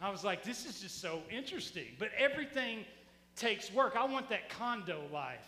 I 0.00 0.10
was 0.10 0.24
like, 0.24 0.42
this 0.42 0.64
is 0.66 0.80
just 0.80 1.00
so 1.00 1.20
interesting. 1.30 1.88
But 1.98 2.10
everything 2.16 2.84
takes 3.36 3.72
work. 3.72 3.96
I 3.96 4.06
want 4.06 4.28
that 4.30 4.48
condo 4.48 5.02
life. 5.12 5.46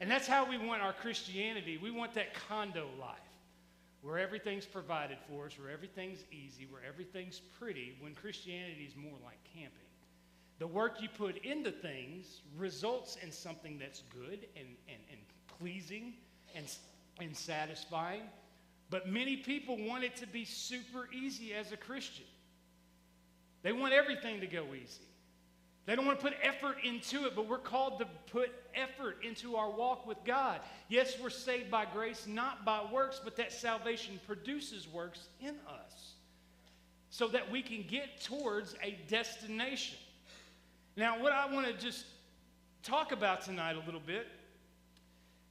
And 0.00 0.10
that's 0.10 0.26
how 0.26 0.48
we 0.48 0.58
want 0.58 0.82
our 0.82 0.92
Christianity. 0.92 1.78
We 1.82 1.90
want 1.90 2.14
that 2.14 2.34
condo 2.34 2.88
life 3.00 3.18
where 4.02 4.18
everything's 4.18 4.66
provided 4.66 5.16
for 5.28 5.46
us, 5.46 5.58
where 5.58 5.70
everything's 5.70 6.24
easy, 6.30 6.66
where 6.70 6.82
everything's 6.86 7.40
pretty, 7.58 7.96
when 8.00 8.14
Christianity 8.14 8.86
is 8.86 8.94
more 8.96 9.16
like 9.24 9.38
camping. 9.54 9.78
The 10.58 10.66
work 10.66 11.00
you 11.00 11.08
put 11.08 11.38
into 11.38 11.72
things 11.72 12.42
results 12.56 13.16
in 13.22 13.32
something 13.32 13.78
that's 13.78 14.02
good 14.12 14.46
and, 14.56 14.68
and, 14.88 14.98
and 15.10 15.20
pleasing 15.58 16.12
and, 16.54 16.66
and 17.18 17.34
satisfying. 17.34 18.22
But 18.90 19.08
many 19.08 19.36
people 19.36 19.78
want 19.78 20.04
it 20.04 20.14
to 20.16 20.26
be 20.26 20.44
super 20.44 21.08
easy 21.12 21.54
as 21.54 21.72
a 21.72 21.76
Christian. 21.76 22.26
They 23.64 23.72
want 23.72 23.94
everything 23.94 24.40
to 24.40 24.46
go 24.46 24.66
easy. 24.74 25.00
They 25.86 25.96
don't 25.96 26.06
want 26.06 26.20
to 26.20 26.24
put 26.24 26.34
effort 26.42 26.76
into 26.84 27.26
it, 27.26 27.34
but 27.34 27.48
we're 27.48 27.58
called 27.58 27.98
to 27.98 28.06
put 28.30 28.52
effort 28.74 29.18
into 29.24 29.56
our 29.56 29.70
walk 29.70 30.06
with 30.06 30.18
God. 30.24 30.60
Yes, 30.88 31.16
we're 31.20 31.30
saved 31.30 31.70
by 31.70 31.86
grace, 31.86 32.26
not 32.26 32.64
by 32.64 32.82
works, 32.92 33.20
but 33.22 33.36
that 33.36 33.52
salvation 33.52 34.20
produces 34.26 34.86
works 34.86 35.28
in 35.40 35.56
us 35.68 36.12
so 37.10 37.26
that 37.28 37.50
we 37.50 37.62
can 37.62 37.84
get 37.88 38.20
towards 38.22 38.74
a 38.82 38.98
destination. 39.08 39.98
Now, 40.96 41.22
what 41.22 41.32
I 41.32 41.52
want 41.52 41.66
to 41.66 41.72
just 41.72 42.04
talk 42.82 43.12
about 43.12 43.42
tonight 43.42 43.76
a 43.76 43.84
little 43.86 44.02
bit, 44.04 44.26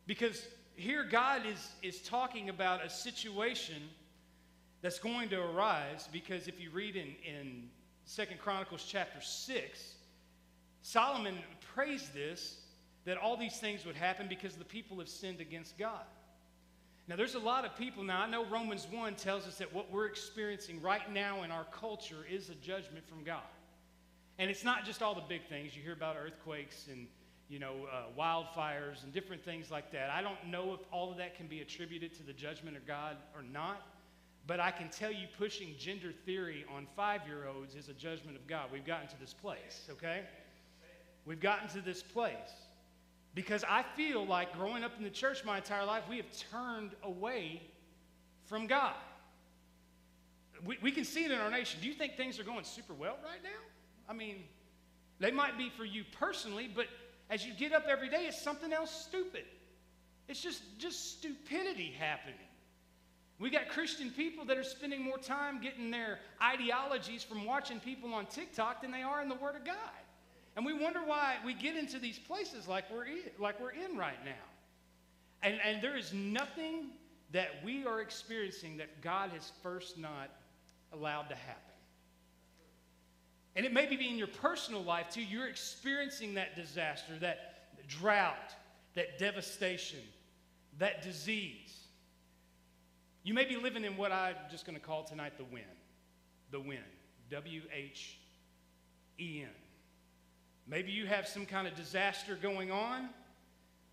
because 0.07 0.45
here 0.75 1.03
God 1.03 1.43
is, 1.45 1.71
is 1.81 2.01
talking 2.01 2.49
about 2.49 2.83
a 2.83 2.89
situation 2.89 3.81
that's 4.81 4.99
going 4.99 5.29
to 5.29 5.41
arise, 5.41 6.07
because 6.11 6.47
if 6.47 6.59
you 6.59 6.69
read 6.71 6.95
in, 6.95 7.15
in 7.23 7.69
Second 8.05 8.39
Chronicles 8.39 8.85
chapter 8.87 9.21
6, 9.21 9.93
Solomon 10.81 11.37
prays 11.73 12.09
this 12.13 12.59
that 13.05 13.17
all 13.17 13.35
these 13.35 13.57
things 13.57 13.85
would 13.85 13.95
happen 13.95 14.27
because 14.27 14.55
the 14.55 14.63
people 14.63 14.99
have 14.99 15.09
sinned 15.09 15.41
against 15.41 15.77
God. 15.77 16.05
Now, 17.07 17.17
there's 17.17 17.35
a 17.35 17.39
lot 17.39 17.65
of 17.65 17.75
people. 17.75 18.01
Now, 18.03 18.21
I 18.21 18.29
know 18.29 18.45
Romans 18.45 18.87
1 18.89 19.15
tells 19.15 19.45
us 19.45 19.57
that 19.57 19.73
what 19.73 19.91
we're 19.91 20.05
experiencing 20.05 20.81
right 20.81 21.11
now 21.11 21.43
in 21.43 21.51
our 21.51 21.65
culture 21.65 22.25
is 22.29 22.49
a 22.49 22.55
judgment 22.55 23.05
from 23.07 23.23
God. 23.25 23.41
And 24.39 24.49
it's 24.49 24.63
not 24.63 24.85
just 24.85 25.01
all 25.01 25.13
the 25.13 25.23
big 25.27 25.45
things. 25.47 25.75
You 25.75 25.83
hear 25.83 25.93
about 25.93 26.15
earthquakes 26.15 26.87
and, 26.89 27.07
you 27.49 27.59
know, 27.59 27.87
uh, 27.91 28.03
wildfires 28.17 29.03
and 29.03 29.11
different 29.11 29.43
things 29.43 29.69
like 29.69 29.91
that. 29.91 30.09
I 30.09 30.21
don't 30.21 30.47
know 30.47 30.73
if 30.73 30.79
all 30.91 31.11
of 31.11 31.17
that 31.17 31.35
can 31.35 31.47
be 31.47 31.59
attributed 31.59 32.13
to 32.15 32.23
the 32.23 32.33
judgment 32.33 32.77
of 32.77 32.87
God 32.87 33.17
or 33.35 33.43
not, 33.43 33.85
but 34.45 34.59
I 34.59 34.71
can 34.71 34.89
tell 34.89 35.11
you 35.11 35.27
pushing 35.37 35.75
gender 35.79 36.11
theory 36.25 36.65
on 36.75 36.87
five 36.95 37.21
year 37.25 37.47
olds 37.47 37.75
is 37.75 37.89
a 37.89 37.93
judgment 37.93 38.35
of 38.35 38.45
God. 38.47 38.69
We've 38.71 38.85
gotten 38.85 39.07
to 39.09 39.19
this 39.19 39.33
place, 39.33 39.87
okay? 39.89 40.21
We've 41.25 41.39
gotten 41.39 41.69
to 41.69 41.81
this 41.81 42.03
place 42.03 42.33
because 43.33 43.63
I 43.67 43.83
feel 43.95 44.25
like 44.25 44.53
growing 44.53 44.83
up 44.83 44.91
in 44.97 45.03
the 45.03 45.09
church 45.09 45.45
my 45.45 45.57
entire 45.57 45.85
life, 45.85 46.03
we 46.09 46.17
have 46.17 46.25
turned 46.51 46.91
away 47.03 47.61
from 48.45 48.67
God. 48.67 48.95
We, 50.65 50.77
we 50.81 50.91
can 50.91 51.05
see 51.05 51.23
it 51.23 51.31
in 51.31 51.39
our 51.39 51.49
nation. 51.49 51.79
Do 51.81 51.87
you 51.87 51.93
think 51.93 52.15
things 52.15 52.39
are 52.39 52.43
going 52.43 52.63
super 52.63 52.93
well 52.93 53.17
right 53.23 53.41
now? 53.43 53.49
I 54.07 54.13
mean, 54.13 54.43
they 55.19 55.31
might 55.31 55.57
be 55.57 55.69
for 55.69 55.85
you 55.85 56.03
personally, 56.19 56.69
but 56.73 56.87
as 57.29 57.45
you 57.45 57.53
get 57.53 57.73
up 57.73 57.85
every 57.87 58.09
day, 58.09 58.25
it's 58.27 58.41
something 58.41 58.73
else 58.73 58.91
stupid. 58.91 59.45
It's 60.27 60.41
just, 60.41 60.61
just 60.77 61.17
stupidity 61.17 61.93
happening. 61.97 62.35
We 63.39 63.49
got 63.49 63.67
Christian 63.69 64.11
people 64.11 64.45
that 64.45 64.57
are 64.57 64.63
spending 64.63 65.01
more 65.01 65.17
time 65.17 65.59
getting 65.59 65.91
their 65.91 66.19
ideologies 66.41 67.23
from 67.23 67.45
watching 67.45 67.79
people 67.79 68.13
on 68.13 68.25
TikTok 68.27 68.81
than 68.81 68.91
they 68.91 69.01
are 69.01 69.21
in 69.21 69.29
the 69.29 69.35
Word 69.35 69.55
of 69.55 69.65
God. 69.65 69.75
And 70.55 70.65
we 70.65 70.73
wonder 70.73 70.99
why 70.99 71.35
we 71.43 71.53
get 71.53 71.75
into 71.75 71.97
these 71.97 72.19
places 72.19 72.67
like 72.67 72.85
we're 72.93 73.05
in, 73.05 73.23
like 73.39 73.59
we're 73.59 73.71
in 73.71 73.97
right 73.97 74.23
now. 74.23 74.31
And, 75.41 75.59
and 75.65 75.81
there 75.81 75.97
is 75.97 76.13
nothing 76.13 76.91
that 77.31 77.49
we 77.65 77.85
are 77.85 78.01
experiencing 78.01 78.77
that 78.77 79.01
God 79.01 79.31
has 79.31 79.51
first 79.63 79.97
not 79.97 80.29
allowed 80.93 81.29
to 81.29 81.35
happen. 81.35 81.61
And 83.55 83.65
it 83.65 83.73
may 83.73 83.87
be 83.87 84.07
in 84.07 84.17
your 84.17 84.27
personal 84.27 84.83
life 84.83 85.09
too, 85.09 85.21
you're 85.21 85.47
experiencing 85.47 86.35
that 86.35 86.55
disaster, 86.55 87.17
that 87.19 87.87
drought, 87.87 88.55
that 88.95 89.19
devastation, 89.19 89.99
that 90.79 91.01
disease. 91.01 91.62
You 93.23 93.33
may 93.33 93.45
be 93.45 93.55
living 93.55 93.85
in 93.85 93.95
what 93.95 94.11
I'm 94.11 94.35
just 94.51 94.65
going 94.65 94.77
to 94.77 94.85
call 94.85 95.03
tonight 95.03 95.37
the 95.37 95.45
when. 95.45 95.63
The 96.51 96.59
when. 96.59 96.83
W 97.31 97.61
H 97.73 98.17
E 99.19 99.41
N. 99.41 99.49
Maybe 100.67 100.91
you 100.91 101.05
have 101.07 101.27
some 101.27 101.45
kind 101.45 101.67
of 101.67 101.75
disaster 101.75 102.37
going 102.41 102.71
on. 102.71 103.09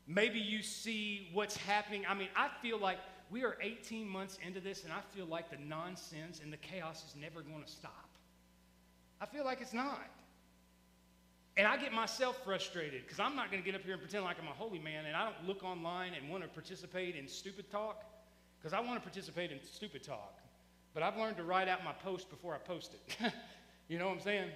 Maybe 0.06 0.40
you 0.40 0.62
see 0.62 1.30
what's 1.32 1.56
happening. 1.56 2.04
I 2.08 2.14
mean, 2.14 2.28
I 2.36 2.48
feel 2.60 2.78
like 2.78 2.98
we 3.30 3.44
are 3.44 3.56
18 3.60 4.08
months 4.08 4.38
into 4.44 4.60
this, 4.60 4.82
and 4.82 4.92
I 4.92 5.00
feel 5.14 5.26
like 5.26 5.50
the 5.50 5.58
nonsense 5.58 6.40
and 6.42 6.52
the 6.52 6.56
chaos 6.56 7.04
is 7.08 7.14
never 7.20 7.42
going 7.42 7.62
to 7.62 7.70
stop. 7.70 8.08
I 9.20 9.26
feel 9.26 9.44
like 9.44 9.60
it's 9.60 9.72
not. 9.72 10.10
And 11.56 11.66
I 11.66 11.76
get 11.76 11.92
myself 11.92 12.42
frustrated 12.44 13.02
because 13.02 13.20
I'm 13.20 13.36
not 13.36 13.50
going 13.50 13.62
to 13.62 13.66
get 13.66 13.74
up 13.74 13.84
here 13.84 13.92
and 13.92 14.00
pretend 14.00 14.24
like 14.24 14.38
I'm 14.40 14.48
a 14.48 14.52
holy 14.52 14.78
man 14.78 15.06
and 15.06 15.14
I 15.14 15.24
don't 15.24 15.46
look 15.46 15.62
online 15.62 16.12
and 16.14 16.30
want 16.30 16.42
to 16.42 16.48
participate 16.48 17.16
in 17.16 17.28
stupid 17.28 17.70
talk 17.70 18.04
because 18.60 18.72
I 18.74 18.80
want 18.80 18.94
to 18.94 19.00
participate 19.00 19.50
in 19.50 19.58
stupid 19.62 20.02
talk. 20.02 20.38
But 20.92 21.02
I've 21.02 21.16
learned 21.16 21.36
to 21.38 21.44
write 21.44 21.68
out 21.68 21.84
my 21.84 21.92
post 21.92 22.28
before 22.28 22.54
I 22.54 22.58
post 22.58 22.94
it. 22.94 23.32
you 23.88 23.98
know 23.98 24.08
what 24.08 24.16
I'm 24.16 24.20
saying? 24.20 24.50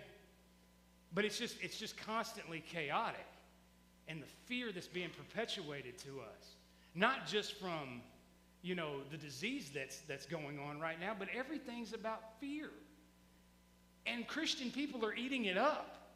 But 1.15 1.25
it's 1.25 1.39
just, 1.39 1.57
it's 1.63 1.79
just 1.79 1.97
constantly 1.97 2.63
chaotic. 2.69 3.27
And 4.09 4.21
the 4.21 4.27
fear 4.47 4.73
that's 4.73 4.89
being 4.89 5.11
perpetuated 5.17 5.97
to 5.99 6.21
us, 6.21 6.57
not 6.95 7.27
just 7.27 7.59
from, 7.59 8.03
you 8.63 8.75
know, 8.75 8.97
the 9.11 9.17
disease 9.17 9.71
that's, 9.75 10.01
that's 10.01 10.27
going 10.27 10.59
on 10.59 10.81
right 10.81 11.01
now, 11.01 11.15
but 11.19 11.29
everything's 11.35 11.95
about 11.95 12.39
fear. 12.41 12.69
And 14.07 14.27
Christian 14.27 14.71
people 14.71 15.05
are 15.07 15.15
eating 15.15 15.47
it 15.47 15.57
up. 15.57 16.11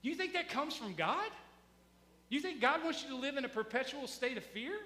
You 0.00 0.14
think 0.14 0.32
that 0.32 0.48
comes 0.48 0.74
from 0.74 0.94
God? 0.94 1.30
You 2.30 2.40
think 2.40 2.60
God 2.60 2.82
wants 2.84 3.02
you 3.02 3.10
to 3.10 3.16
live 3.16 3.36
in 3.36 3.44
a 3.44 3.48
perpetual 3.48 4.06
state 4.06 4.38
of 4.38 4.44
fear? 4.44 4.78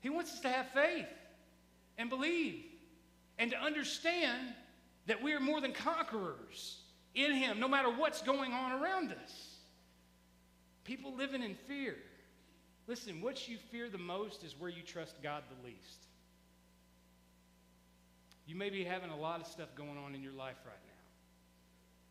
He 0.00 0.10
wants 0.10 0.32
us 0.32 0.40
to 0.40 0.48
have 0.48 0.68
faith 0.68 1.06
and 1.98 2.10
believe 2.10 2.64
and 3.38 3.50
to 3.50 3.56
understand 3.56 4.54
that 5.06 5.22
we 5.22 5.32
are 5.32 5.40
more 5.40 5.60
than 5.60 5.72
conquerors 5.72 6.80
in 7.14 7.32
Him, 7.34 7.58
no 7.60 7.68
matter 7.68 7.90
what's 7.90 8.22
going 8.22 8.52
on 8.52 8.72
around 8.72 9.12
us. 9.12 9.56
People 10.84 11.14
living 11.14 11.42
in 11.42 11.54
fear. 11.54 11.96
Listen, 12.86 13.20
what 13.20 13.48
you 13.48 13.58
fear 13.70 13.88
the 13.88 13.98
most 13.98 14.44
is 14.44 14.58
where 14.58 14.70
you 14.70 14.82
trust 14.82 15.14
God 15.22 15.42
the 15.48 15.66
least. 15.66 16.06
You 18.46 18.56
may 18.56 18.70
be 18.70 18.84
having 18.84 19.10
a 19.10 19.16
lot 19.16 19.40
of 19.40 19.46
stuff 19.46 19.68
going 19.76 19.96
on 19.98 20.14
in 20.14 20.22
your 20.22 20.32
life 20.32 20.56
right 20.64 20.74
now 20.86 20.92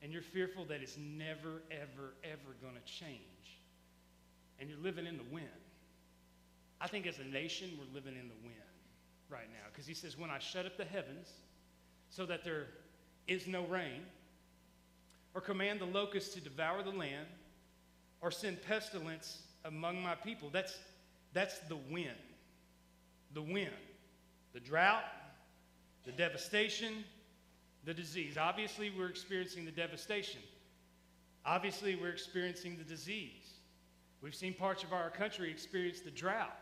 and 0.01 0.11
you're 0.11 0.21
fearful 0.21 0.65
that 0.65 0.81
it's 0.81 0.97
never, 0.97 1.61
ever, 1.69 2.15
ever 2.23 2.55
going 2.61 2.73
to 2.73 2.91
change, 2.91 3.59
and 4.59 4.69
you're 4.69 4.79
living 4.79 5.05
in 5.05 5.17
the 5.17 5.23
when. 5.29 5.43
I 6.79 6.87
think 6.87 7.05
as 7.05 7.19
a 7.19 7.23
nation, 7.23 7.69
we're 7.77 7.93
living 7.93 8.15
in 8.19 8.27
the 8.27 8.35
when 8.43 8.55
right 9.31 9.49
now 9.49 9.67
because 9.71 9.87
he 9.87 9.93
says, 9.93 10.17
When 10.17 10.29
I 10.29 10.39
shut 10.39 10.65
up 10.65 10.77
the 10.77 10.85
heavens 10.85 11.29
so 12.09 12.25
that 12.25 12.43
there 12.43 12.67
is 13.27 13.47
no 13.47 13.65
rain, 13.65 14.01
or 15.33 15.41
command 15.41 15.79
the 15.79 15.85
locusts 15.85 16.33
to 16.33 16.41
devour 16.41 16.83
the 16.83 16.91
land, 16.91 17.27
or 18.21 18.31
send 18.31 18.61
pestilence 18.61 19.43
among 19.65 20.01
my 20.01 20.15
people, 20.15 20.49
that's, 20.51 20.77
that's 21.33 21.59
the 21.59 21.77
when. 21.89 22.15
The 23.33 23.41
when. 23.41 23.69
The 24.53 24.59
drought, 24.59 25.03
the 26.03 26.11
devastation, 26.11 27.05
the 27.85 27.93
disease. 27.93 28.37
Obviously, 28.37 28.91
we're 28.95 29.09
experiencing 29.09 29.65
the 29.65 29.71
devastation. 29.71 30.41
Obviously, 31.45 31.95
we're 31.95 32.11
experiencing 32.11 32.77
the 32.77 32.83
disease. 32.83 33.53
We've 34.21 34.35
seen 34.35 34.53
parts 34.53 34.83
of 34.83 34.93
our 34.93 35.09
country 35.09 35.49
experience 35.49 36.01
the 36.01 36.11
drought, 36.11 36.55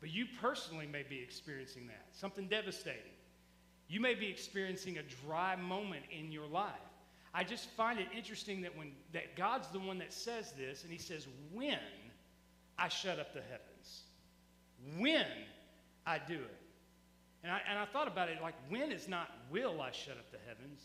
but 0.00 0.10
you 0.10 0.26
personally 0.40 0.86
may 0.86 1.02
be 1.02 1.18
experiencing 1.18 1.86
that, 1.86 2.06
something 2.12 2.48
devastating. 2.48 3.12
You 3.88 4.00
may 4.00 4.14
be 4.14 4.28
experiencing 4.28 4.98
a 4.98 5.02
dry 5.26 5.56
moment 5.56 6.04
in 6.10 6.32
your 6.32 6.46
life. 6.46 6.72
I 7.34 7.44
just 7.44 7.70
find 7.70 7.98
it 7.98 8.08
interesting 8.16 8.62
that 8.62 8.76
when 8.76 8.92
that 9.12 9.36
God's 9.36 9.68
the 9.68 9.78
one 9.78 9.98
that 9.98 10.12
says 10.12 10.52
this, 10.52 10.82
and 10.82 10.92
He 10.92 10.98
says, 10.98 11.26
"When 11.52 11.78
I 12.78 12.88
shut 12.88 13.18
up 13.18 13.34
the 13.34 13.42
heavens, 13.42 14.02
when 14.98 15.26
I 16.06 16.18
do 16.18 16.34
it." 16.34 16.60
And 17.42 17.52
I, 17.52 17.60
and 17.68 17.78
I 17.78 17.86
thought 17.86 18.06
about 18.06 18.28
it 18.28 18.42
like, 18.42 18.54
when 18.68 18.92
is 18.92 19.08
not 19.08 19.30
will 19.50 19.80
I 19.80 19.90
shut 19.92 20.18
up 20.18 20.30
the 20.30 20.38
heavens? 20.46 20.82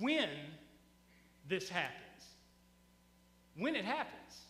When 0.00 0.30
this 1.48 1.68
happens. 1.68 2.24
When 3.56 3.76
it 3.76 3.84
happens. 3.84 4.40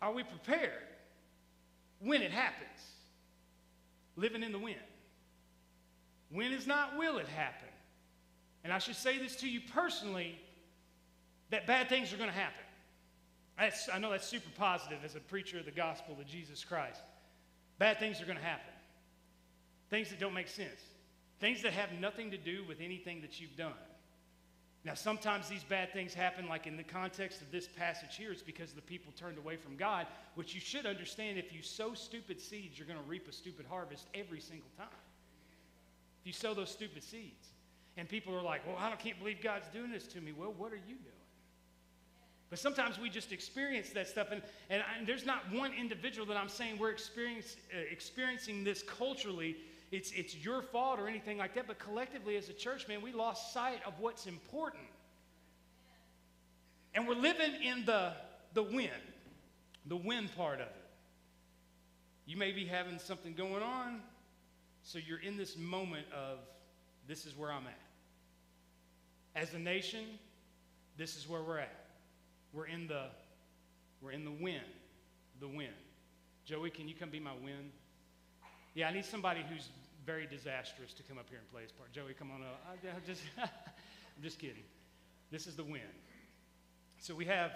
Are 0.00 0.12
we 0.12 0.22
prepared 0.22 0.91
when 2.04 2.22
it 2.22 2.30
happens? 2.30 2.68
Living 4.16 4.42
in 4.42 4.52
the 4.52 4.58
wind. 4.58 4.78
When 6.30 6.52
is 6.52 6.66
not 6.66 6.96
will 6.98 7.18
it 7.18 7.28
happen? 7.28 7.68
And 8.64 8.72
I 8.72 8.78
should 8.78 8.96
say 8.96 9.18
this 9.18 9.36
to 9.36 9.48
you 9.48 9.60
personally 9.74 10.38
that 11.50 11.66
bad 11.66 11.88
things 11.88 12.12
are 12.12 12.16
going 12.16 12.30
to 12.30 12.34
happen. 12.34 12.64
That's, 13.58 13.88
I 13.92 13.98
know 13.98 14.10
that's 14.10 14.26
super 14.26 14.50
positive 14.56 14.98
as 15.04 15.14
a 15.14 15.20
preacher 15.20 15.58
of 15.58 15.66
the 15.66 15.70
gospel 15.70 16.16
of 16.18 16.26
Jesus 16.26 16.64
Christ. 16.64 17.00
Bad 17.78 17.98
things 17.98 18.20
are 18.20 18.24
going 18.24 18.38
to 18.38 18.44
happen 18.44 18.72
things 19.92 20.08
that 20.08 20.18
don't 20.18 20.32
make 20.32 20.48
sense, 20.48 20.80
things 21.38 21.62
that 21.62 21.74
have 21.74 21.90
nothing 22.00 22.30
to 22.30 22.38
do 22.38 22.64
with 22.66 22.80
anything 22.80 23.20
that 23.20 23.38
you've 23.38 23.54
done. 23.58 23.74
Now, 24.84 24.94
sometimes 24.94 25.48
these 25.48 25.62
bad 25.62 25.92
things 25.92 26.12
happen, 26.12 26.48
like 26.48 26.66
in 26.66 26.76
the 26.76 26.82
context 26.82 27.40
of 27.40 27.52
this 27.52 27.68
passage 27.68 28.16
here, 28.16 28.32
it's 28.32 28.42
because 28.42 28.72
the 28.72 28.82
people 28.82 29.12
turned 29.16 29.38
away 29.38 29.56
from 29.56 29.76
God, 29.76 30.08
which 30.34 30.54
you 30.54 30.60
should 30.60 30.86
understand 30.86 31.38
if 31.38 31.52
you 31.52 31.62
sow 31.62 31.94
stupid 31.94 32.40
seeds, 32.40 32.78
you're 32.78 32.88
going 32.88 32.98
to 32.98 33.08
reap 33.08 33.28
a 33.28 33.32
stupid 33.32 33.64
harvest 33.68 34.08
every 34.12 34.40
single 34.40 34.68
time. 34.76 34.88
If 36.20 36.26
you 36.26 36.32
sow 36.32 36.52
those 36.52 36.70
stupid 36.70 37.04
seeds. 37.04 37.48
And 37.96 38.08
people 38.08 38.34
are 38.34 38.42
like, 38.42 38.66
well, 38.66 38.76
I 38.80 38.90
can't 38.96 39.18
believe 39.18 39.42
God's 39.42 39.68
doing 39.68 39.90
this 39.90 40.06
to 40.08 40.20
me. 40.20 40.32
Well, 40.32 40.54
what 40.56 40.72
are 40.72 40.76
you 40.76 40.96
doing? 40.96 41.22
But 42.50 42.58
sometimes 42.58 42.98
we 42.98 43.08
just 43.08 43.32
experience 43.32 43.90
that 43.90 44.08
stuff, 44.08 44.28
and, 44.30 44.42
and, 44.68 44.82
and 44.98 45.06
there's 45.06 45.24
not 45.24 45.50
one 45.52 45.72
individual 45.72 46.26
that 46.26 46.36
I'm 46.36 46.50
saying 46.50 46.78
we're 46.78 46.90
experience, 46.90 47.56
uh, 47.74 47.78
experiencing 47.90 48.62
this 48.62 48.82
culturally 48.82 49.56
it's, 49.92 50.10
it's 50.12 50.34
your 50.34 50.62
fault 50.62 50.98
or 50.98 51.06
anything 51.06 51.36
like 51.36 51.54
that, 51.54 51.66
but 51.66 51.78
collectively 51.78 52.36
as 52.36 52.48
a 52.48 52.54
church, 52.54 52.88
man, 52.88 53.02
we 53.02 53.12
lost 53.12 53.52
sight 53.52 53.80
of 53.86 53.92
what's 54.00 54.26
important. 54.26 54.82
And 56.94 57.06
we're 57.06 57.14
living 57.14 57.62
in 57.62 57.84
the, 57.84 58.14
the 58.54 58.62
when, 58.62 58.88
the 59.86 59.96
when 59.96 60.28
part 60.30 60.60
of 60.60 60.66
it. 60.66 60.76
You 62.24 62.38
may 62.38 62.52
be 62.52 62.64
having 62.64 62.98
something 62.98 63.34
going 63.34 63.62
on, 63.62 64.00
so 64.82 64.98
you're 64.98 65.20
in 65.20 65.36
this 65.36 65.58
moment 65.58 66.06
of 66.16 66.38
this 67.06 67.26
is 67.26 67.36
where 67.36 67.52
I'm 67.52 67.66
at. 67.66 67.78
As 69.34 69.52
a 69.52 69.58
nation, 69.58 70.04
this 70.96 71.16
is 71.16 71.28
where 71.28 71.42
we're 71.42 71.58
at. 71.58 71.84
We're 72.54 72.66
in 72.66 72.86
the 72.88 73.06
we're 74.00 74.12
in 74.12 74.24
the 74.24 74.30
when, 74.30 74.60
the 75.40 75.46
when. 75.46 75.68
Joey, 76.44 76.70
can 76.70 76.88
you 76.88 76.94
come 76.94 77.10
be 77.10 77.20
my 77.20 77.30
when? 77.30 77.70
Yeah, 78.74 78.88
I 78.88 78.92
need 78.92 79.04
somebody 79.04 79.44
who's 79.48 79.68
very 80.04 80.26
disastrous 80.26 80.92
to 80.94 81.02
come 81.02 81.18
up 81.18 81.28
here 81.28 81.38
and 81.38 81.50
play 81.50 81.62
his 81.62 81.72
part. 81.72 81.92
Joey, 81.92 82.14
come 82.14 82.30
on 82.30 82.42
up. 82.42 82.60
I, 82.68 82.88
am 82.88 83.02
just, 83.06 83.22
I'm 83.38 84.22
just 84.22 84.38
kidding. 84.38 84.64
This 85.30 85.46
is 85.46 85.56
the 85.56 85.64
when. 85.64 85.80
So 86.98 87.14
we 87.14 87.24
have 87.26 87.52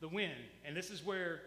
the 0.00 0.08
when. 0.08 0.30
And 0.64 0.76
this 0.76 0.90
is 0.90 1.04
where 1.04 1.40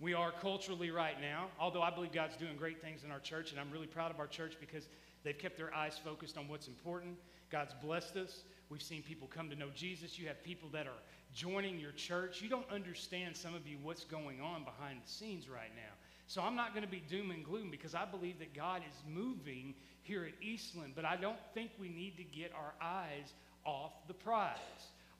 we 0.00 0.14
are 0.14 0.32
culturally 0.32 0.90
right 0.90 1.20
now. 1.20 1.46
Although 1.60 1.82
I 1.82 1.90
believe 1.90 2.12
God's 2.12 2.36
doing 2.36 2.56
great 2.56 2.82
things 2.82 3.04
in 3.04 3.10
our 3.10 3.20
church, 3.20 3.52
and 3.52 3.60
I'm 3.60 3.70
really 3.70 3.86
proud 3.86 4.10
of 4.10 4.18
our 4.18 4.26
church 4.26 4.56
because 4.60 4.88
they've 5.22 5.38
kept 5.38 5.56
their 5.56 5.74
eyes 5.74 5.98
focused 6.02 6.36
on 6.36 6.48
what's 6.48 6.66
important. 6.66 7.16
God's 7.50 7.74
blessed 7.82 8.16
us. 8.16 8.42
We've 8.68 8.82
seen 8.82 9.02
people 9.02 9.28
come 9.28 9.50
to 9.50 9.56
know 9.56 9.68
Jesus. 9.74 10.18
You 10.18 10.26
have 10.28 10.42
people 10.42 10.68
that 10.72 10.86
are 10.86 11.00
joining 11.34 11.78
your 11.78 11.92
church. 11.92 12.42
You 12.42 12.48
don't 12.48 12.68
understand, 12.70 13.36
some 13.36 13.54
of 13.54 13.66
you, 13.66 13.78
what's 13.82 14.04
going 14.04 14.40
on 14.40 14.64
behind 14.64 15.00
the 15.04 15.10
scenes 15.10 15.48
right 15.48 15.70
now. 15.76 15.92
So 16.32 16.40
I'm 16.40 16.56
not 16.56 16.72
going 16.72 16.82
to 16.82 16.90
be 16.90 17.02
doom 17.10 17.30
and 17.30 17.44
gloom 17.44 17.70
because 17.70 17.94
I 17.94 18.06
believe 18.06 18.38
that 18.38 18.54
God 18.54 18.80
is 18.88 18.96
moving 19.06 19.74
here 20.00 20.24
at 20.24 20.32
Eastland, 20.42 20.94
but 20.96 21.04
I 21.04 21.14
don't 21.14 21.36
think 21.52 21.72
we 21.78 21.90
need 21.90 22.16
to 22.16 22.24
get 22.24 22.52
our 22.54 22.72
eyes 22.80 23.34
off 23.66 23.92
the 24.08 24.14
prize, 24.14 24.56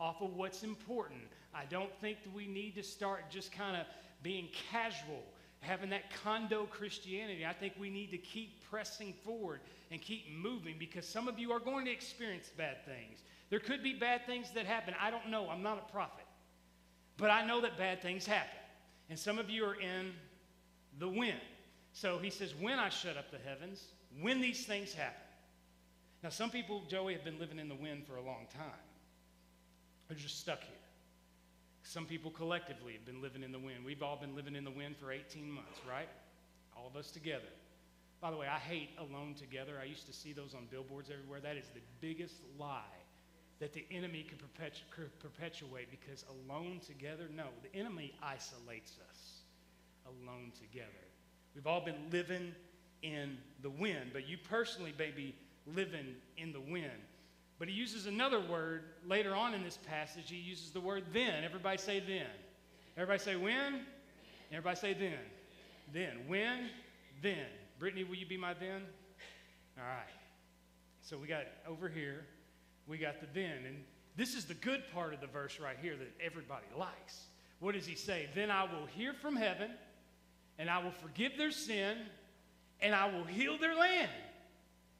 off 0.00 0.22
of 0.22 0.32
what's 0.32 0.62
important. 0.62 1.20
I 1.54 1.66
don't 1.66 1.94
think 2.00 2.22
that 2.24 2.32
we 2.32 2.46
need 2.46 2.74
to 2.76 2.82
start 2.82 3.24
just 3.28 3.52
kind 3.52 3.76
of 3.76 3.84
being 4.22 4.48
casual, 4.70 5.22
having 5.60 5.90
that 5.90 6.04
condo 6.24 6.64
Christianity. 6.64 7.44
I 7.44 7.52
think 7.52 7.74
we 7.78 7.90
need 7.90 8.10
to 8.12 8.18
keep 8.18 8.64
pressing 8.70 9.12
forward 9.22 9.60
and 9.90 10.00
keep 10.00 10.34
moving 10.34 10.76
because 10.78 11.06
some 11.06 11.28
of 11.28 11.38
you 11.38 11.52
are 11.52 11.60
going 11.60 11.84
to 11.84 11.92
experience 11.92 12.48
bad 12.56 12.86
things. 12.86 13.20
There 13.50 13.60
could 13.60 13.82
be 13.82 13.92
bad 13.92 14.24
things 14.24 14.50
that 14.54 14.64
happen. 14.64 14.94
I 14.98 15.10
don't 15.10 15.28
know. 15.28 15.50
I'm 15.50 15.62
not 15.62 15.76
a 15.76 15.92
prophet. 15.92 16.24
But 17.18 17.28
I 17.28 17.44
know 17.44 17.60
that 17.60 17.76
bad 17.76 18.00
things 18.00 18.24
happen. 18.24 18.56
And 19.10 19.18
some 19.18 19.38
of 19.38 19.50
you 19.50 19.66
are 19.66 19.74
in 19.74 20.12
the 20.98 21.08
when. 21.08 21.40
So 21.92 22.18
he 22.18 22.30
says, 22.30 22.54
when 22.54 22.78
I 22.78 22.88
shut 22.88 23.16
up 23.16 23.30
the 23.30 23.38
heavens, 23.38 23.82
when 24.20 24.40
these 24.40 24.64
things 24.66 24.92
happen. 24.92 25.20
Now, 26.22 26.30
some 26.30 26.50
people, 26.50 26.82
Joey, 26.88 27.14
have 27.14 27.24
been 27.24 27.38
living 27.38 27.58
in 27.58 27.68
the 27.68 27.74
when 27.74 28.02
for 28.02 28.16
a 28.16 28.22
long 28.22 28.46
time. 28.54 28.80
They're 30.08 30.16
just 30.16 30.40
stuck 30.40 30.60
here. 30.60 30.76
Some 31.82 32.06
people 32.06 32.30
collectively 32.30 32.92
have 32.92 33.04
been 33.04 33.20
living 33.20 33.42
in 33.42 33.50
the 33.50 33.58
when. 33.58 33.84
We've 33.84 34.02
all 34.02 34.16
been 34.16 34.36
living 34.36 34.54
in 34.54 34.64
the 34.64 34.70
when 34.70 34.94
for 34.94 35.10
18 35.10 35.50
months, 35.50 35.80
right? 35.88 36.08
All 36.76 36.86
of 36.86 36.96
us 36.96 37.10
together. 37.10 37.50
By 38.20 38.30
the 38.30 38.36
way, 38.36 38.46
I 38.46 38.58
hate 38.58 38.90
alone 38.98 39.34
together. 39.34 39.72
I 39.80 39.84
used 39.84 40.06
to 40.06 40.12
see 40.12 40.32
those 40.32 40.54
on 40.54 40.66
billboards 40.70 41.10
everywhere. 41.10 41.40
That 41.40 41.56
is 41.56 41.66
the 41.74 41.80
biggest 42.00 42.36
lie 42.56 43.02
that 43.58 43.72
the 43.72 43.84
enemy 43.90 44.24
could, 44.28 44.38
perpetu- 44.38 45.08
perpetuate 45.18 45.90
because 45.90 46.24
alone 46.30 46.80
together, 46.86 47.28
no, 47.34 47.46
the 47.62 47.78
enemy 47.78 48.12
isolates 48.22 48.92
us 49.10 49.11
alone 50.06 50.52
together. 50.58 50.88
We've 51.54 51.66
all 51.66 51.84
been 51.84 52.10
living 52.10 52.54
in 53.02 53.36
the 53.62 53.70
when, 53.70 54.10
but 54.12 54.28
you 54.28 54.38
personally 54.38 54.94
may 54.98 55.10
be 55.10 55.34
living 55.66 56.14
in 56.36 56.52
the 56.52 56.60
when. 56.60 56.90
But 57.58 57.68
he 57.68 57.74
uses 57.74 58.06
another 58.06 58.40
word 58.40 58.84
later 59.06 59.34
on 59.34 59.54
in 59.54 59.62
this 59.62 59.78
passage. 59.88 60.24
He 60.26 60.36
uses 60.36 60.70
the 60.70 60.80
word 60.80 61.04
then. 61.12 61.44
Everybody 61.44 61.78
say 61.78 62.00
then. 62.00 62.26
Everybody 62.96 63.22
say 63.22 63.36
when. 63.36 63.82
Everybody 64.50 64.76
say 64.76 64.94
then. 64.94 65.18
Then. 65.92 66.18
When? 66.26 66.70
Then. 67.22 67.46
Brittany, 67.78 68.04
will 68.04 68.16
you 68.16 68.26
be 68.26 68.36
my 68.36 68.54
then? 68.54 68.82
All 69.78 69.84
right. 69.84 70.10
So 71.02 71.18
we 71.18 71.26
got 71.26 71.42
over 71.68 71.88
here, 71.88 72.24
we 72.86 72.98
got 72.98 73.20
the 73.20 73.26
then. 73.34 73.64
And 73.66 73.84
this 74.16 74.34
is 74.34 74.44
the 74.44 74.54
good 74.54 74.82
part 74.92 75.14
of 75.14 75.20
the 75.20 75.26
verse 75.26 75.58
right 75.60 75.76
here 75.80 75.96
that 75.96 76.12
everybody 76.24 76.66
likes. 76.76 77.26
What 77.60 77.74
does 77.74 77.86
he 77.86 77.94
say? 77.94 78.28
Then 78.34 78.50
I 78.50 78.64
will 78.64 78.86
hear 78.86 79.12
from 79.12 79.36
heaven, 79.36 79.70
and 80.58 80.70
I 80.70 80.82
will 80.82 80.92
forgive 80.92 81.36
their 81.36 81.50
sin, 81.50 81.96
and 82.80 82.94
I 82.94 83.10
will 83.12 83.24
heal 83.24 83.58
their 83.58 83.74
land. 83.74 84.10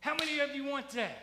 How 0.01 0.15
many 0.15 0.41
of 0.41 0.55
you 0.55 0.65
want 0.65 0.91
that? 0.91 1.19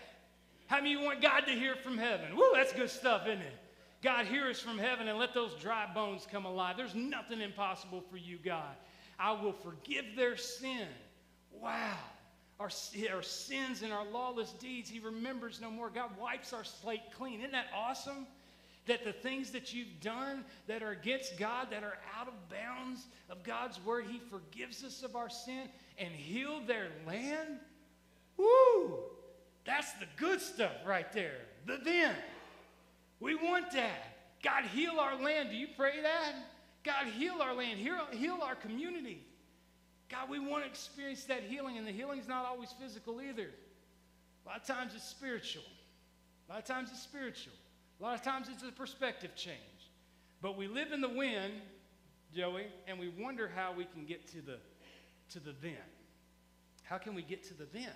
How 0.68 0.78
many 0.78 0.94
of 0.94 1.00
you 1.00 1.06
want 1.06 1.22
God 1.22 1.42
to 1.42 1.52
hear 1.52 1.76
from 1.76 1.98
heaven? 1.98 2.36
Woo, 2.36 2.52
that's 2.54 2.74
good 2.74 2.90
stuff, 2.90 3.28
isn't 3.28 3.42
it? 3.42 3.54
God, 4.02 4.26
hear 4.26 4.48
us 4.48 4.60
from 4.60 4.78
heaven 4.78 5.08
and 5.08 5.18
let 5.18 5.34
those 5.34 5.54
dry 5.56 5.86
bones 5.94 6.26
come 6.32 6.46
alive. 6.46 6.78
There's 6.78 6.96
nothing 6.96 7.42
impossible 7.42 8.02
for 8.10 8.18
you, 8.18 8.38
God. 8.38 8.76
I 9.20 9.32
will 9.32 9.52
forgive 9.52 10.06
their 10.16 10.38
sin. 10.38 10.88
Wow. 11.52 11.98
Our, 12.60 12.70
our 13.14 13.22
sins 13.22 13.82
and 13.82 13.92
our 13.92 14.06
lawless 14.06 14.52
deeds, 14.54 14.90
He 14.90 15.00
remembers 15.00 15.60
no 15.60 15.70
more. 15.70 15.90
God 15.90 16.12
wipes 16.20 16.54
our 16.54 16.64
slate 16.64 17.12
clean. 17.18 17.40
Isn't 17.40 17.52
that 17.52 17.68
awesome? 17.76 18.28
That 18.90 19.04
the 19.04 19.14
things 19.14 19.52
that 19.52 19.72
you've 19.72 20.02
done 20.02 20.44
that 20.68 20.82
are 20.82 20.90
against 20.90 21.38
God, 21.38 21.68
that 21.70 21.84
are 21.84 21.98
out 22.20 22.28
of 22.28 22.34
bounds 22.50 23.06
of 23.30 23.44
God's 23.44 23.80
word, 23.86 24.06
He 24.10 24.20
forgives 24.20 24.84
us 24.84 25.04
of 25.04 25.16
our 25.16 25.30
sin 25.30 25.70
and 26.00 26.10
heal 26.10 26.62
their 26.66 26.88
land. 27.06 27.60
Woo! 28.36 29.00
That's 29.64 29.94
the 29.94 30.08
good 30.18 30.42
stuff 30.42 30.72
right 30.88 31.12
there. 31.14 31.38
The 31.68 31.78
then. 31.84 32.16
We 33.20 33.36
want 33.36 33.72
that. 33.74 34.40
God, 34.44 34.64
heal 34.64 35.00
our 35.00 35.22
land. 35.22 35.52
Do 35.52 35.56
you 35.56 35.68
pray 35.78 36.02
that? 36.02 36.34
God, 36.84 37.06
heal 37.18 37.42
our 37.42 37.54
land. 37.54 37.80
Heal, 37.80 38.08
heal 38.12 38.40
our 38.42 38.56
community. 38.56 39.24
God, 40.10 40.30
we 40.30 40.40
want 40.40 40.64
to 40.64 40.70
experience 40.70 41.26
that 41.26 41.44
healing, 41.44 41.78
and 41.78 41.86
the 41.86 41.92
healing's 41.92 42.28
not 42.28 42.46
always 42.46 42.74
physical 42.82 43.22
either. 43.22 43.50
A 44.46 44.50
lot 44.50 44.62
of 44.62 44.66
times 44.66 44.94
it's 44.96 45.08
spiritual. 45.08 45.62
A 46.48 46.54
lot 46.54 46.60
of 46.60 46.66
times 46.66 46.90
it's 46.92 47.04
spiritual. 47.04 47.54
A 48.00 48.04
lot 48.04 48.16
of 48.16 48.22
times 48.22 48.48
it's 48.50 48.64
a 48.64 48.72
perspective 48.72 49.36
change. 49.36 49.58
But 50.42 50.58
we 50.58 50.68
live 50.68 50.92
in 50.94 51.02
the 51.02 51.10
when, 51.10 51.52
Joey, 52.34 52.68
and 52.88 52.98
we 52.98 53.10
wonder 53.10 53.52
how 53.54 53.74
we 53.74 53.84
can 53.86 54.06
get 54.06 54.28
to 54.30 54.42
the, 54.42 54.58
to 55.32 55.40
the 55.40 55.54
then. 55.62 55.74
How 56.84 56.98
can 56.98 57.14
we 57.14 57.22
get 57.22 57.44
to 57.50 57.54
the 57.54 57.66
then? 57.74 57.92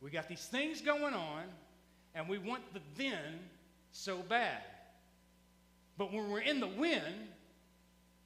We 0.00 0.10
got 0.10 0.28
these 0.28 0.46
things 0.46 0.80
going 0.80 1.14
on, 1.14 1.44
and 2.14 2.28
we 2.28 2.38
want 2.38 2.62
the 2.72 2.80
then 2.96 3.40
so 3.90 4.18
bad. 4.18 4.62
But 5.98 6.12
when 6.12 6.30
we're 6.30 6.40
in 6.40 6.60
the 6.60 6.68
when, 6.68 7.28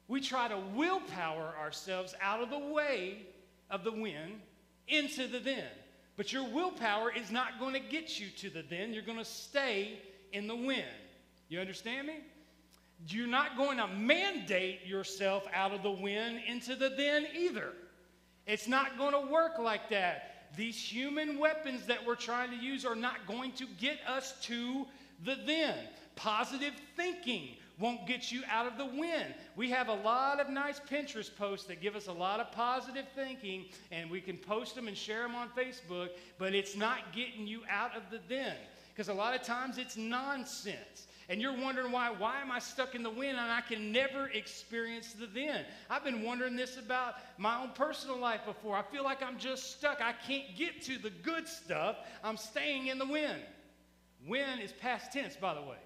we 0.07 0.21
try 0.21 0.47
to 0.47 0.57
willpower 0.75 1.53
ourselves 1.59 2.13
out 2.21 2.41
of 2.41 2.49
the 2.49 2.59
way 2.59 3.25
of 3.71 3.83
the 3.83 3.91
when 3.91 4.41
into 4.87 5.27
the 5.27 5.39
then. 5.39 5.67
But 6.15 6.33
your 6.33 6.47
willpower 6.49 7.11
is 7.11 7.31
not 7.31 7.59
going 7.59 7.73
to 7.73 7.79
get 7.79 8.19
you 8.19 8.27
to 8.37 8.49
the 8.49 8.63
then. 8.69 8.93
You're 8.93 9.03
going 9.03 9.19
to 9.19 9.25
stay 9.25 9.99
in 10.33 10.47
the 10.47 10.55
when. 10.55 10.83
You 11.49 11.59
understand 11.59 12.07
me? 12.07 12.15
You're 13.07 13.27
not 13.27 13.57
going 13.57 13.77
to 13.77 13.87
mandate 13.87 14.85
yourself 14.85 15.43
out 15.53 15.73
of 15.73 15.83
the 15.83 15.91
when 15.91 16.37
into 16.47 16.75
the 16.75 16.89
then 16.89 17.27
either. 17.35 17.73
It's 18.45 18.67
not 18.67 18.97
going 18.97 19.13
to 19.13 19.31
work 19.31 19.59
like 19.59 19.89
that. 19.89 20.47
These 20.57 20.77
human 20.77 21.37
weapons 21.37 21.85
that 21.85 22.05
we're 22.05 22.15
trying 22.15 22.49
to 22.49 22.57
use 22.57 22.85
are 22.85 22.95
not 22.95 23.27
going 23.27 23.51
to 23.53 23.65
get 23.79 23.99
us 24.07 24.33
to 24.43 24.85
the 25.23 25.37
then. 25.45 25.75
Positive 26.15 26.73
thinking 26.97 27.55
won't 27.79 28.05
get 28.05 28.31
you 28.31 28.41
out 28.51 28.67
of 28.67 28.77
the 28.77 28.85
when. 28.85 29.33
We 29.55 29.69
have 29.69 29.87
a 29.87 29.93
lot 29.93 30.39
of 30.39 30.49
nice 30.49 30.79
Pinterest 30.79 31.33
posts 31.37 31.67
that 31.67 31.81
give 31.81 31.95
us 31.95 32.07
a 32.07 32.11
lot 32.11 32.39
of 32.39 32.51
positive 32.51 33.05
thinking, 33.15 33.65
and 33.91 34.09
we 34.09 34.19
can 34.19 34.37
post 34.37 34.75
them 34.75 34.87
and 34.87 34.97
share 34.97 35.21
them 35.21 35.35
on 35.35 35.49
Facebook, 35.49 36.09
but 36.37 36.53
it's 36.53 36.75
not 36.75 37.13
getting 37.13 37.47
you 37.47 37.61
out 37.69 37.95
of 37.95 38.03
the 38.11 38.19
then. 38.27 38.55
Because 38.99 39.07
a 39.07 39.13
lot 39.13 39.33
of 39.33 39.43
times 39.43 39.77
it's 39.77 39.95
nonsense. 39.95 41.07
And 41.29 41.41
you're 41.41 41.57
wondering 41.57 41.89
why, 41.89 42.09
why 42.09 42.41
am 42.41 42.51
I 42.51 42.59
stuck 42.59 42.95
in 42.95 43.01
the 43.01 43.09
when 43.09 43.29
and 43.29 43.39
I 43.49 43.61
can 43.61 43.93
never 43.93 44.27
experience 44.27 45.13
the 45.13 45.25
then? 45.25 45.63
I've 45.89 46.03
been 46.03 46.21
wondering 46.21 46.57
this 46.57 46.75
about 46.75 47.13
my 47.37 47.61
own 47.61 47.69
personal 47.69 48.17
life 48.17 48.41
before. 48.45 48.75
I 48.75 48.81
feel 48.81 49.05
like 49.05 49.23
I'm 49.23 49.39
just 49.39 49.77
stuck. 49.77 50.01
I 50.01 50.11
can't 50.27 50.53
get 50.57 50.81
to 50.81 50.97
the 50.97 51.11
good 51.11 51.47
stuff. 51.47 51.95
I'm 52.25 52.35
staying 52.35 52.87
in 52.87 52.97
the 52.97 53.05
when. 53.05 53.37
When 54.27 54.59
is 54.59 54.73
past 54.73 55.13
tense, 55.13 55.37
by 55.37 55.53
the 55.53 55.61
way. 55.61 55.79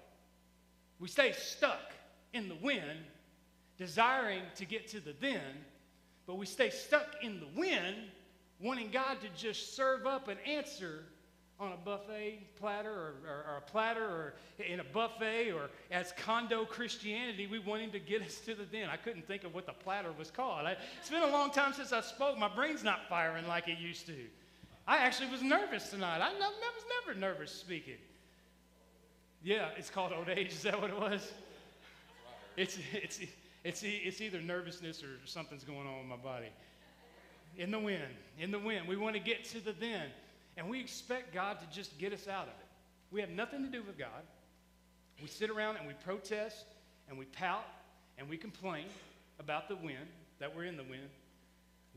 We 0.98 1.06
stay 1.06 1.30
stuck 1.30 1.92
in 2.32 2.48
the 2.48 2.56
when, 2.56 2.96
desiring 3.78 4.42
to 4.56 4.64
get 4.64 4.88
to 4.88 4.98
the 4.98 5.14
then, 5.20 5.64
but 6.26 6.34
we 6.34 6.46
stay 6.46 6.70
stuck 6.70 7.14
in 7.22 7.38
the 7.38 7.46
when, 7.54 7.94
wanting 8.58 8.90
God 8.90 9.18
to 9.20 9.28
just 9.40 9.76
serve 9.76 10.04
up 10.04 10.26
an 10.26 10.38
answer 10.44 11.04
on 11.60 11.72
a 11.72 11.76
buffet 11.76 12.40
platter 12.58 12.90
or, 12.90 13.14
or, 13.26 13.44
or, 13.48 13.56
a 13.58 13.70
platter 13.70 14.04
or 14.04 14.34
in 14.64 14.80
a 14.80 14.84
buffet 14.84 15.52
or 15.52 15.70
as 15.90 16.12
condo 16.18 16.64
Christianity, 16.64 17.46
we 17.46 17.60
want 17.60 17.82
him 17.82 17.90
to 17.92 18.00
get 18.00 18.22
us 18.22 18.38
to 18.40 18.54
the 18.54 18.64
den. 18.64 18.88
I 18.90 18.96
couldn't 18.96 19.26
think 19.26 19.44
of 19.44 19.54
what 19.54 19.66
the 19.66 19.72
platter 19.72 20.10
was 20.18 20.30
called. 20.30 20.66
I, 20.66 20.76
it's 20.98 21.10
been 21.10 21.22
a 21.22 21.30
long 21.30 21.52
time 21.52 21.72
since 21.72 21.92
I 21.92 22.00
spoke. 22.00 22.38
My 22.38 22.48
brain's 22.48 22.82
not 22.82 23.08
firing 23.08 23.46
like 23.46 23.68
it 23.68 23.78
used 23.78 24.06
to. 24.06 24.16
I 24.86 24.98
actually 24.98 25.30
was 25.30 25.42
nervous 25.42 25.90
tonight. 25.90 26.20
I, 26.20 26.26
I 26.26 26.32
was 26.32 26.84
never 27.06 27.18
nervous 27.18 27.52
speaking. 27.52 27.98
Yeah, 29.42 29.68
it's 29.76 29.90
called 29.90 30.12
old 30.12 30.28
age. 30.28 30.52
Is 30.52 30.62
that 30.62 30.80
what 30.80 30.90
it 30.90 30.98
was? 30.98 31.32
It's, 32.56 32.78
it's, 32.92 33.20
it's, 33.62 33.82
it's 33.84 34.20
either 34.20 34.40
nervousness 34.40 35.02
or 35.02 35.18
something's 35.24 35.64
going 35.64 35.86
on 35.86 35.98
with 35.98 36.06
my 36.06 36.16
body. 36.16 36.48
In 37.56 37.70
the 37.70 37.78
when, 37.78 38.00
in 38.38 38.50
the 38.50 38.58
when. 38.58 38.86
We 38.86 38.96
want 38.96 39.14
to 39.14 39.20
get 39.20 39.44
to 39.46 39.60
the 39.60 39.72
then. 39.72 40.08
And 40.56 40.68
we 40.68 40.80
expect 40.80 41.34
God 41.34 41.58
to 41.60 41.76
just 41.76 41.98
get 41.98 42.12
us 42.12 42.28
out 42.28 42.44
of 42.44 42.54
it. 42.60 42.66
We 43.10 43.20
have 43.20 43.30
nothing 43.30 43.62
to 43.62 43.70
do 43.70 43.82
with 43.82 43.98
God. 43.98 44.22
We 45.22 45.28
sit 45.28 45.50
around 45.50 45.76
and 45.76 45.86
we 45.86 45.94
protest 46.04 46.66
and 47.08 47.18
we 47.18 47.24
pout 47.26 47.64
and 48.18 48.28
we 48.28 48.36
complain 48.36 48.86
about 49.38 49.68
the 49.68 49.76
when, 49.76 49.96
that 50.38 50.54
we're 50.54 50.64
in 50.64 50.76
the 50.76 50.84
when. 50.84 51.00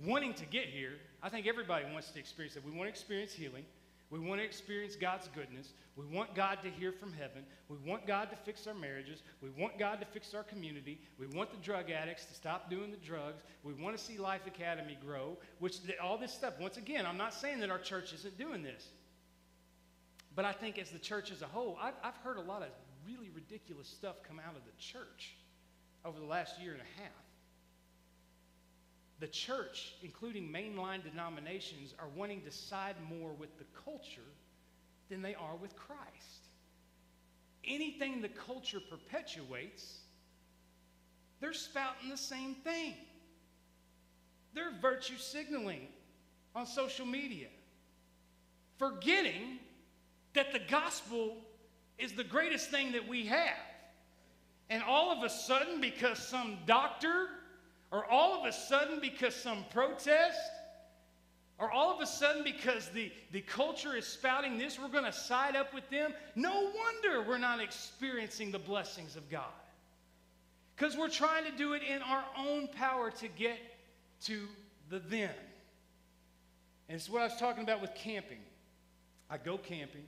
Wanting 0.06 0.34
to 0.36 0.46
get 0.46 0.66
here, 0.66 0.94
I 1.24 1.30
think 1.30 1.48
everybody 1.48 1.86
wants 1.92 2.12
to 2.12 2.20
experience 2.20 2.56
it. 2.56 2.64
We 2.64 2.72
want 2.72 2.84
to 2.84 2.90
experience 2.90 3.34
healing. 3.34 3.66
We 4.10 4.20
want 4.20 4.40
to 4.40 4.46
experience 4.46 4.96
God's 4.96 5.28
goodness. 5.36 5.74
We 5.98 6.06
want 6.06 6.34
God 6.34 6.60
to 6.64 6.70
hear 6.70 6.94
from 6.94 7.12
heaven. 7.12 7.44
We 7.68 7.76
want 7.86 8.08
God 8.08 8.30
to 8.30 8.38
fix 8.38 8.66
our 8.66 8.74
marriages. 8.74 9.22
We 9.42 9.50
want 9.50 9.78
God 9.78 10.00
to 10.00 10.06
fix 10.06 10.34
our 10.34 10.44
community. 10.44 11.02
We 11.20 11.28
want 11.28 11.52
the 11.52 11.58
drug 11.58 11.92
addicts 11.92 12.26
to 12.26 12.34
stop 12.34 12.70
doing 12.70 12.90
the 12.92 12.98
drugs. 12.98 13.44
We 13.64 13.74
want 13.74 13.98
to 13.98 14.04
see 14.04 14.18
Life 14.18 14.48
Academy 14.48 14.98
grow, 15.06 15.38
which 15.60 15.80
all 16.02 16.18
this 16.18 16.34
stuff. 16.34 16.54
Once 16.60 16.78
again, 16.78 17.06
I'm 17.06 17.18
not 17.18 17.34
saying 17.34 17.60
that 17.60 17.70
our 17.70 17.80
church 17.80 18.14
isn't 18.14 18.38
doing 18.38 18.64
this. 18.64 18.88
But 20.36 20.46
I 20.46 20.54
think 20.54 20.78
as 20.78 20.90
the 20.90 21.00
church 21.00 21.32
as 21.32 21.42
a 21.42 21.48
whole, 21.48 21.78
I've, 21.82 21.96
I've 22.02 22.18
heard 22.24 22.38
a 22.38 22.42
lot 22.42 22.62
of 22.62 22.70
really 23.06 23.30
ridiculous 23.30 23.88
stuff 23.88 24.18
come 24.26 24.40
out 24.40 24.56
of 24.56 24.62
the 24.64 24.72
church 24.80 25.36
over 26.06 26.18
the 26.18 26.26
last 26.26 26.62
year 26.62 26.72
and 26.72 26.82
a 26.82 27.02
half. 27.02 27.27
The 29.20 29.28
church, 29.28 29.96
including 30.04 30.52
mainline 30.52 31.04
denominations, 31.04 31.94
are 32.00 32.08
wanting 32.16 32.42
to 32.44 32.52
side 32.52 32.96
more 33.10 33.34
with 33.34 33.58
the 33.58 33.66
culture 33.84 34.22
than 35.10 35.22
they 35.22 35.34
are 35.34 35.56
with 35.56 35.76
Christ. 35.76 36.46
Anything 37.66 38.22
the 38.22 38.30
culture 38.30 38.80
perpetuates, 38.80 40.00
they're 41.40 41.54
spouting 41.54 42.10
the 42.10 42.18
same 42.18 42.56
thing. 42.56 42.94
They're 44.54 44.74
virtue 44.82 45.18
signaling 45.18 45.88
on 46.56 46.66
social 46.66 47.06
media, 47.06 47.48
forgetting 48.78 49.60
that 50.34 50.54
the 50.54 50.62
gospel 50.70 51.38
is 51.98 52.14
the 52.14 52.24
greatest 52.24 52.70
thing 52.70 52.92
that 52.92 53.08
we 53.08 53.26
have. 53.26 53.58
And 54.70 54.84
all 54.84 55.12
of 55.12 55.24
a 55.24 55.30
sudden, 55.30 55.82
because 55.82 56.20
some 56.20 56.58
doctor 56.66 57.30
or 57.92 58.06
all 58.06 58.40
of 58.40 58.46
a 58.46 58.52
sudden, 58.52 59.00
because 59.00 59.36
some 59.36 59.64
protest, 59.72 60.40
or 61.60 61.72
all 61.72 61.96
of 61.96 62.02
a 62.02 62.06
sudden, 62.06 62.44
because 62.44 62.90
the, 62.90 63.12
the 63.32 63.42
culture 63.42 63.96
is 63.96 64.06
spouting 64.06 64.58
this, 64.58 64.80
we're 64.80 64.90
going 64.90 65.06
to 65.06 65.14
side 65.14 65.56
up 65.56 65.74
with 65.74 65.90
them. 65.90 66.14
No 66.36 66.72
wonder 66.76 67.28
we're 67.28 67.38
not 67.38 67.60
experiencing 67.60 68.52
the 68.52 68.60
blessings 68.60 69.16
of 69.16 69.30
God. 69.30 69.46
Because 70.76 70.96
we're 70.96 71.10
trying 71.10 71.46
to 71.46 71.52
do 71.58 71.74
it 71.74 71.82
in 71.82 72.02
our 72.04 72.24
own 72.38 72.68
power 72.68 73.10
to 73.10 73.28
get 73.28 73.58
to 74.26 74.48
the 74.90 75.00
then. 75.00 75.32
And 76.90 76.96
it's 76.96 77.10
what 77.10 77.22
I 77.22 77.26
was 77.26 77.38
talking 77.38 77.64
about 77.64 77.82
with 77.82 77.96
camping. 77.96 78.40
I 79.30 79.38
go 79.38 79.58
camping, 79.58 80.06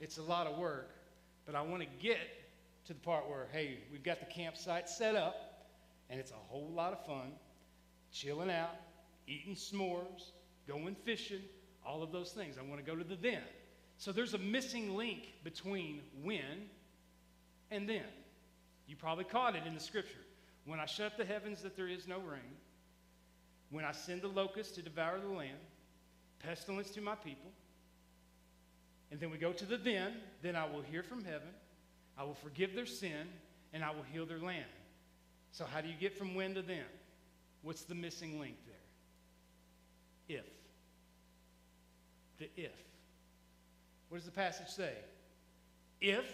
it's 0.00 0.18
a 0.18 0.22
lot 0.22 0.46
of 0.46 0.58
work, 0.58 0.90
but 1.46 1.54
I 1.54 1.62
want 1.62 1.82
to 1.82 1.88
get 2.02 2.18
to 2.86 2.94
the 2.94 3.00
part 3.00 3.28
where, 3.28 3.46
hey, 3.52 3.78
we've 3.92 4.02
got 4.02 4.18
the 4.18 4.26
campsite 4.26 4.88
set 4.88 5.14
up 5.14 5.49
and 6.10 6.18
it's 6.18 6.32
a 6.32 6.34
whole 6.48 6.70
lot 6.74 6.92
of 6.92 7.06
fun. 7.06 7.32
Chilling 8.12 8.50
out, 8.50 8.74
eating 9.28 9.54
s'mores, 9.54 10.32
going 10.66 10.96
fishing, 11.04 11.42
all 11.86 12.02
of 12.02 12.10
those 12.12 12.32
things. 12.32 12.56
I 12.58 12.62
want 12.62 12.84
to 12.84 12.90
go 12.90 12.96
to 12.96 13.04
the 13.04 13.14
then. 13.14 13.42
So 13.96 14.12
there's 14.12 14.34
a 14.34 14.38
missing 14.38 14.96
link 14.96 15.28
between 15.44 16.00
when 16.22 16.68
and 17.70 17.88
then. 17.88 18.04
You 18.86 18.96
probably 18.96 19.24
caught 19.24 19.54
it 19.54 19.62
in 19.66 19.74
the 19.74 19.80
scripture. 19.80 20.18
When 20.66 20.80
I 20.80 20.86
shut 20.86 21.06
up 21.06 21.16
the 21.16 21.24
heavens 21.24 21.62
that 21.62 21.76
there 21.76 21.88
is 21.88 22.08
no 22.08 22.18
rain, 22.18 22.56
when 23.70 23.84
I 23.84 23.92
send 23.92 24.22
the 24.22 24.28
locusts 24.28 24.74
to 24.74 24.82
devour 24.82 25.20
the 25.20 25.28
land, 25.28 25.58
pestilence 26.40 26.90
to 26.90 27.00
my 27.00 27.14
people. 27.14 27.50
And 29.10 29.20
then 29.20 29.30
we 29.30 29.38
go 29.38 29.52
to 29.52 29.64
the 29.64 29.76
then, 29.76 30.14
then 30.42 30.56
I 30.56 30.64
will 30.64 30.82
hear 30.82 31.02
from 31.02 31.24
heaven, 31.24 31.48
I 32.18 32.24
will 32.24 32.34
forgive 32.34 32.74
their 32.74 32.86
sin, 32.86 33.28
and 33.72 33.84
I 33.84 33.90
will 33.90 34.04
heal 34.12 34.26
their 34.26 34.38
land. 34.38 34.66
So, 35.52 35.64
how 35.64 35.80
do 35.80 35.88
you 35.88 35.94
get 35.98 36.16
from 36.16 36.34
when 36.34 36.54
to 36.54 36.62
then? 36.62 36.84
What's 37.62 37.82
the 37.82 37.94
missing 37.94 38.40
link 38.40 38.56
there? 38.66 40.38
If. 40.38 40.46
The 42.38 42.48
if. 42.56 42.72
What 44.08 44.18
does 44.18 44.24
the 44.26 44.32
passage 44.32 44.68
say? 44.68 44.92
If. 46.00 46.26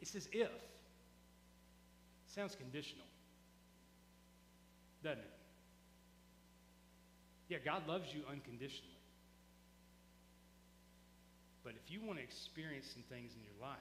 It 0.00 0.08
says 0.08 0.28
if. 0.32 0.50
Sounds 2.26 2.54
conditional, 2.56 3.04
doesn't 5.04 5.18
it? 5.18 5.30
Yeah, 7.50 7.58
God 7.62 7.86
loves 7.86 8.08
you 8.14 8.22
unconditionally. 8.30 8.96
But 11.62 11.74
if 11.84 11.92
you 11.92 12.00
want 12.00 12.18
to 12.18 12.24
experience 12.24 12.88
some 12.90 13.02
things 13.10 13.32
in 13.36 13.42
your 13.44 13.60
life, 13.60 13.76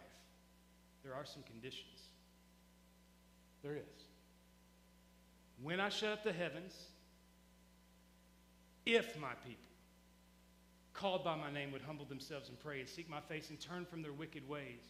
there 1.02 1.14
are 1.16 1.26
some 1.26 1.44
conditions. 1.44 2.11
There 3.64 3.76
is. 3.76 4.04
When 5.62 5.80
I 5.80 5.90
shut 5.90 6.12
up 6.12 6.24
the 6.24 6.34
heavens, 6.34 6.74
if 8.86 9.18
my 9.20 9.34
people, 9.46 9.62
called 10.94 11.24
by 11.24 11.36
my 11.36 11.52
name, 11.52 11.72
would 11.72 11.84
humble 11.84 12.06
themselves 12.06 12.50
and 12.50 12.60
pray 12.60 12.80
and 12.80 12.90
seek 12.90 13.10
my 13.10 13.22
face 13.22 13.50
and 13.50 13.60
turn 13.60 13.86
from 13.86 14.02
their 14.02 14.14
wicked 14.14 14.48
ways, 14.50 14.82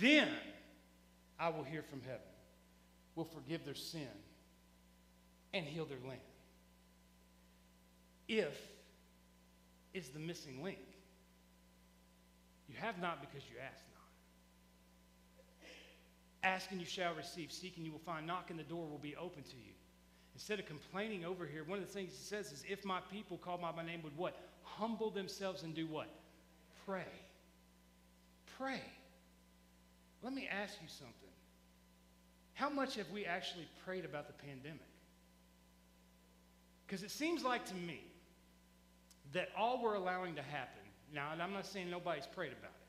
then 0.00 0.28
I 1.38 1.48
will 1.48 1.64
hear 1.64 1.82
from 1.82 2.00
heaven, 2.02 2.20
will 3.16 3.24
forgive 3.24 3.64
their 3.64 3.74
sin, 3.74 4.08
and 5.52 5.66
heal 5.66 5.86
their 5.86 5.98
land. 6.06 6.20
If 8.28 8.56
is 9.96 10.10
the 10.10 10.18
missing 10.18 10.62
link. 10.62 10.78
You 12.68 12.74
have 12.78 13.00
not 13.00 13.22
because 13.22 13.48
you 13.48 13.56
ask 13.58 13.82
not. 13.94 13.95
Ask 16.46 16.70
and 16.70 16.80
you 16.80 16.86
shall 16.86 17.12
receive. 17.14 17.50
Seek 17.50 17.76
and 17.76 17.84
you 17.84 17.90
will 17.90 17.98
find. 17.98 18.24
Knock 18.26 18.50
and 18.50 18.58
the 18.58 18.62
door 18.62 18.86
will 18.86 18.98
be 18.98 19.16
open 19.16 19.42
to 19.42 19.56
you. 19.56 19.72
Instead 20.34 20.60
of 20.60 20.66
complaining 20.66 21.24
over 21.24 21.44
here, 21.44 21.64
one 21.64 21.78
of 21.78 21.86
the 21.86 21.92
things 21.92 22.12
he 22.12 22.24
says 22.24 22.52
is, 22.52 22.62
if 22.68 22.84
my 22.84 23.00
people 23.10 23.36
called 23.36 23.62
by 23.62 23.72
my 23.72 23.84
name 23.84 24.00
would 24.04 24.16
what? 24.16 24.38
Humble 24.62 25.10
themselves 25.10 25.64
and 25.64 25.74
do 25.74 25.86
what? 25.86 26.08
Pray. 26.86 27.08
Pray. 28.58 28.80
Let 30.22 30.32
me 30.32 30.48
ask 30.50 30.74
you 30.80 30.88
something. 30.88 31.14
How 32.54 32.70
much 32.70 32.94
have 32.94 33.10
we 33.10 33.24
actually 33.24 33.66
prayed 33.84 34.04
about 34.04 34.28
the 34.28 34.34
pandemic? 34.34 34.80
Because 36.86 37.02
it 37.02 37.10
seems 37.10 37.42
like 37.42 37.64
to 37.66 37.74
me 37.74 38.00
that 39.32 39.48
all 39.58 39.82
we're 39.82 39.94
allowing 39.94 40.36
to 40.36 40.42
happen, 40.42 40.82
now, 41.12 41.32
and 41.32 41.42
I'm 41.42 41.52
not 41.52 41.66
saying 41.66 41.90
nobody's 41.90 42.26
prayed 42.26 42.52
about 42.52 42.70
it, 42.70 42.86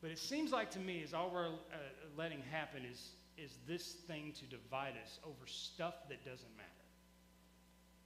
but 0.00 0.10
it 0.10 0.18
seems 0.18 0.52
like 0.52 0.70
to 0.72 0.78
me 0.78 0.98
is 0.98 1.14
all 1.14 1.30
we're 1.32 1.46
uh, 1.46 1.76
letting 2.18 2.42
happen 2.50 2.82
is, 2.84 3.10
is 3.38 3.52
this 3.66 3.92
thing 4.08 4.32
to 4.32 4.44
divide 4.44 4.94
us 5.02 5.20
over 5.24 5.46
stuff 5.46 5.94
that 6.08 6.24
doesn't 6.24 6.56
matter. 6.56 6.68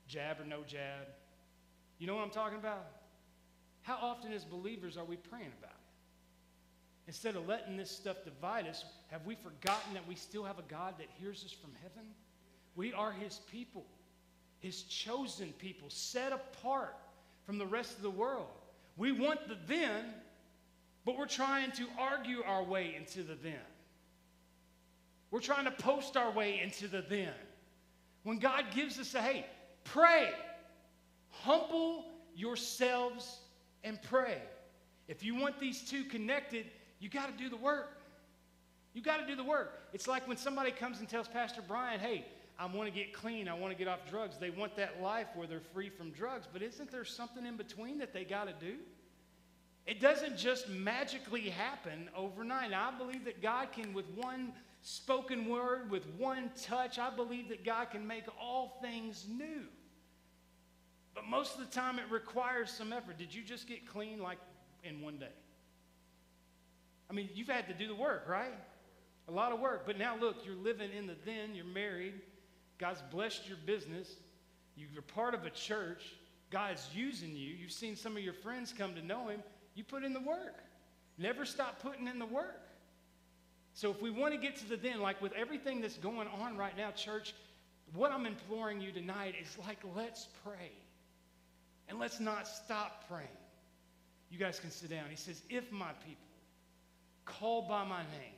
Jab 0.07 0.38
or 0.38 0.44
no 0.44 0.62
jab. 0.66 1.09
You 1.98 2.07
know 2.07 2.14
what 2.14 2.22
I'm 2.22 2.31
talking 2.31 2.59
about? 2.59 2.85
How 3.81 3.96
often 4.01 4.33
as 4.33 4.44
believers 4.44 4.98
are 4.98 5.05
we 5.05 5.16
praying 5.16 5.51
about 5.59 5.70
it? 5.70 7.09
Instead 7.09 7.35
of 7.35 7.48
letting 7.48 7.77
this 7.77 7.90
stuff 7.90 8.18
divide 8.22 8.68
us, 8.68 8.85
have 9.11 9.25
we 9.27 9.35
forgotten 9.35 9.94
that 9.94 10.07
we 10.07 10.14
still 10.14 10.44
have 10.44 10.59
a 10.59 10.64
God 10.68 10.94
that 10.98 11.09
hears 11.18 11.42
us 11.44 11.51
from 11.51 11.70
heaven? 11.83 12.09
We 12.77 12.92
are 12.92 13.12
his 13.12 13.40
people, 13.51 13.87
his 14.61 14.83
chosen 14.83 15.53
people, 15.59 15.88
set 15.88 16.33
apart 16.33 16.96
from 17.44 17.59
the 17.59 17.66
rest 17.66 17.96
of 17.96 18.03
the 18.03 18.11
world. 18.11 18.46
We 18.96 19.11
want 19.11 19.48
the 19.48 19.57
then, 19.66 20.05
but 21.05 21.16
we're 21.16 21.27
trying 21.27 21.72
to 21.72 21.87
argue 21.98 22.42
our 22.46 22.62
way 22.62 22.94
into 22.94 23.22
the 23.22 23.35
then. 23.35 23.59
We're 25.33 25.40
trying 25.40 25.64
to 25.64 25.71
post 25.71 26.16
our 26.16 26.31
way 26.31 26.61
into 26.62 26.87
the 26.87 27.03
then. 27.09 27.33
When 28.23 28.38
God 28.38 28.66
gives 28.73 29.01
us 29.01 29.14
a 29.14 29.21
hey, 29.21 29.47
pray, 29.83 30.31
humble 31.31 32.05
yourselves 32.37 33.40
and 33.83 34.01
pray. 34.03 34.37
If 35.09 35.25
you 35.25 35.35
want 35.35 35.59
these 35.59 35.81
two 35.81 36.05
connected, 36.05 36.66
you 37.01 37.09
got 37.09 37.37
to 37.37 37.42
do 37.42 37.49
the 37.49 37.57
work. 37.57 37.97
You 38.92 39.01
got 39.01 39.16
to 39.16 39.27
do 39.27 39.35
the 39.35 39.42
work. 39.42 39.81
It's 39.95 40.07
like 40.07 40.29
when 40.29 40.37
somebody 40.37 40.71
comes 40.71 41.01
and 41.01 41.09
tells 41.09 41.29
Pastor 41.29 41.62
Brian, 41.66 41.99
hey, 41.99 42.27
I 42.59 42.66
want 42.66 42.92
to 42.92 42.95
get 42.95 43.14
clean, 43.14 43.49
I 43.49 43.55
want 43.55 43.73
to 43.73 43.79
get 43.79 43.88
off 43.88 44.01
drugs. 44.09 44.37
They 44.38 44.51
want 44.51 44.77
that 44.77 45.01
life 45.03 45.29
where 45.35 45.47
they're 45.47 45.61
free 45.61 45.88
from 45.88 46.11
drugs, 46.11 46.47
but 46.53 46.61
isn't 46.61 46.90
there 46.90 47.07
something 47.07 47.47
in 47.47 47.57
between 47.57 47.99
that 47.99 48.12
they 48.12 48.25
got 48.25 48.45
to 48.49 48.64
do? 48.64 48.77
It 49.87 49.99
doesn't 49.99 50.37
just 50.37 50.68
magically 50.68 51.49
happen 51.49 52.11
overnight. 52.14 52.75
I 52.75 52.92
believe 52.97 53.25
that 53.25 53.42
God 53.42 53.73
can, 53.73 53.95
with 53.95 54.05
one 54.14 54.53
spoken 54.83 55.49
word, 55.49 55.90
with 55.90 56.07
one 56.18 56.51
touch, 56.61 56.99
I 56.99 57.11
believe 57.11 57.49
that 57.49 57.64
God 57.64 57.90
can 57.90 58.07
make 58.07 58.25
all 58.40 58.79
things 58.83 59.27
new. 59.29 59.62
But 61.14 61.27
most 61.27 61.59
of 61.59 61.61
the 61.61 61.73
time, 61.73 61.99
it 61.99 62.05
requires 62.11 62.71
some 62.71 62.92
effort. 62.92 63.18
Did 63.18 63.35
you 63.35 63.42
just 63.42 63.68
get 63.68 63.87
clean 63.87 64.21
like 64.21 64.38
in 64.83 65.01
one 65.01 65.18
day? 65.18 65.33
I 67.09 67.12
mean, 67.12 67.29
you've 67.35 67.49
had 67.49 67.68
to 67.68 67.75
do 67.75 67.87
the 67.87 67.95
work, 67.95 68.27
right? 68.29 68.55
A 69.29 69.33
lot 69.33 69.53
of 69.53 69.61
work. 69.61 69.85
But 69.87 69.99
now, 69.99 70.16
look, 70.16 70.45
you're 70.45 70.57
living 70.57 70.90
in 70.97 71.07
the 71.07 71.16
then, 71.25 71.55
you're 71.55 71.64
married, 71.64 72.14
God's 72.79 73.03
blessed 73.11 73.47
your 73.47 73.59
business, 73.66 74.16
you're 74.75 75.03
part 75.03 75.35
of 75.35 75.45
a 75.45 75.51
church, 75.51 76.03
God's 76.51 76.88
using 76.95 77.37
you, 77.37 77.55
you've 77.55 77.73
seen 77.73 77.95
some 77.95 78.16
of 78.16 78.23
your 78.23 78.35
friends 78.35 78.75
come 78.77 78.95
to 78.95 79.05
know 79.05 79.29
Him. 79.29 79.42
You 79.75 79.85
put 79.85 80.03
in 80.05 80.12
the 80.12 80.21
work. 80.21 80.64
Never 81.18 81.45
stop 81.45 81.81
putting 81.81 82.09
in 82.09 82.18
the 82.18 82.27
work. 82.27 82.61
So 83.75 83.91
if 83.91 84.03
we 84.03 84.11
want 84.11 84.35
to 84.35 84.41
get 84.41 84.57
to 84.57 84.69
the 84.69 84.77
then, 84.77 85.01
like 85.01 85.21
with 85.23 85.33
everything 85.33 85.81
that's 85.81 85.97
going 85.97 86.29
on 86.41 86.57
right 86.57 86.77
now, 86.77 86.91
church, 86.91 87.35
what 87.95 88.13
I'm 88.13 88.27
imploring 88.27 88.81
you 88.81 88.93
tonight 88.93 89.35
is 89.41 89.57
like, 89.67 89.79
let's 89.97 90.29
pray. 90.45 90.73
And 91.89 91.99
let's 91.99 92.21
not 92.21 92.47
stop 92.47 93.09
praying. 93.09 93.29
You 94.31 94.39
guys 94.39 94.59
can 94.59 94.71
sit 94.71 94.91
down. 94.91 95.05
He 95.11 95.17
says, 95.17 95.43
If 95.51 95.71
my 95.71 95.91
people 96.07 96.17
called 97.25 97.69
by 97.69 97.85
my 97.85 98.01
name 98.03 98.35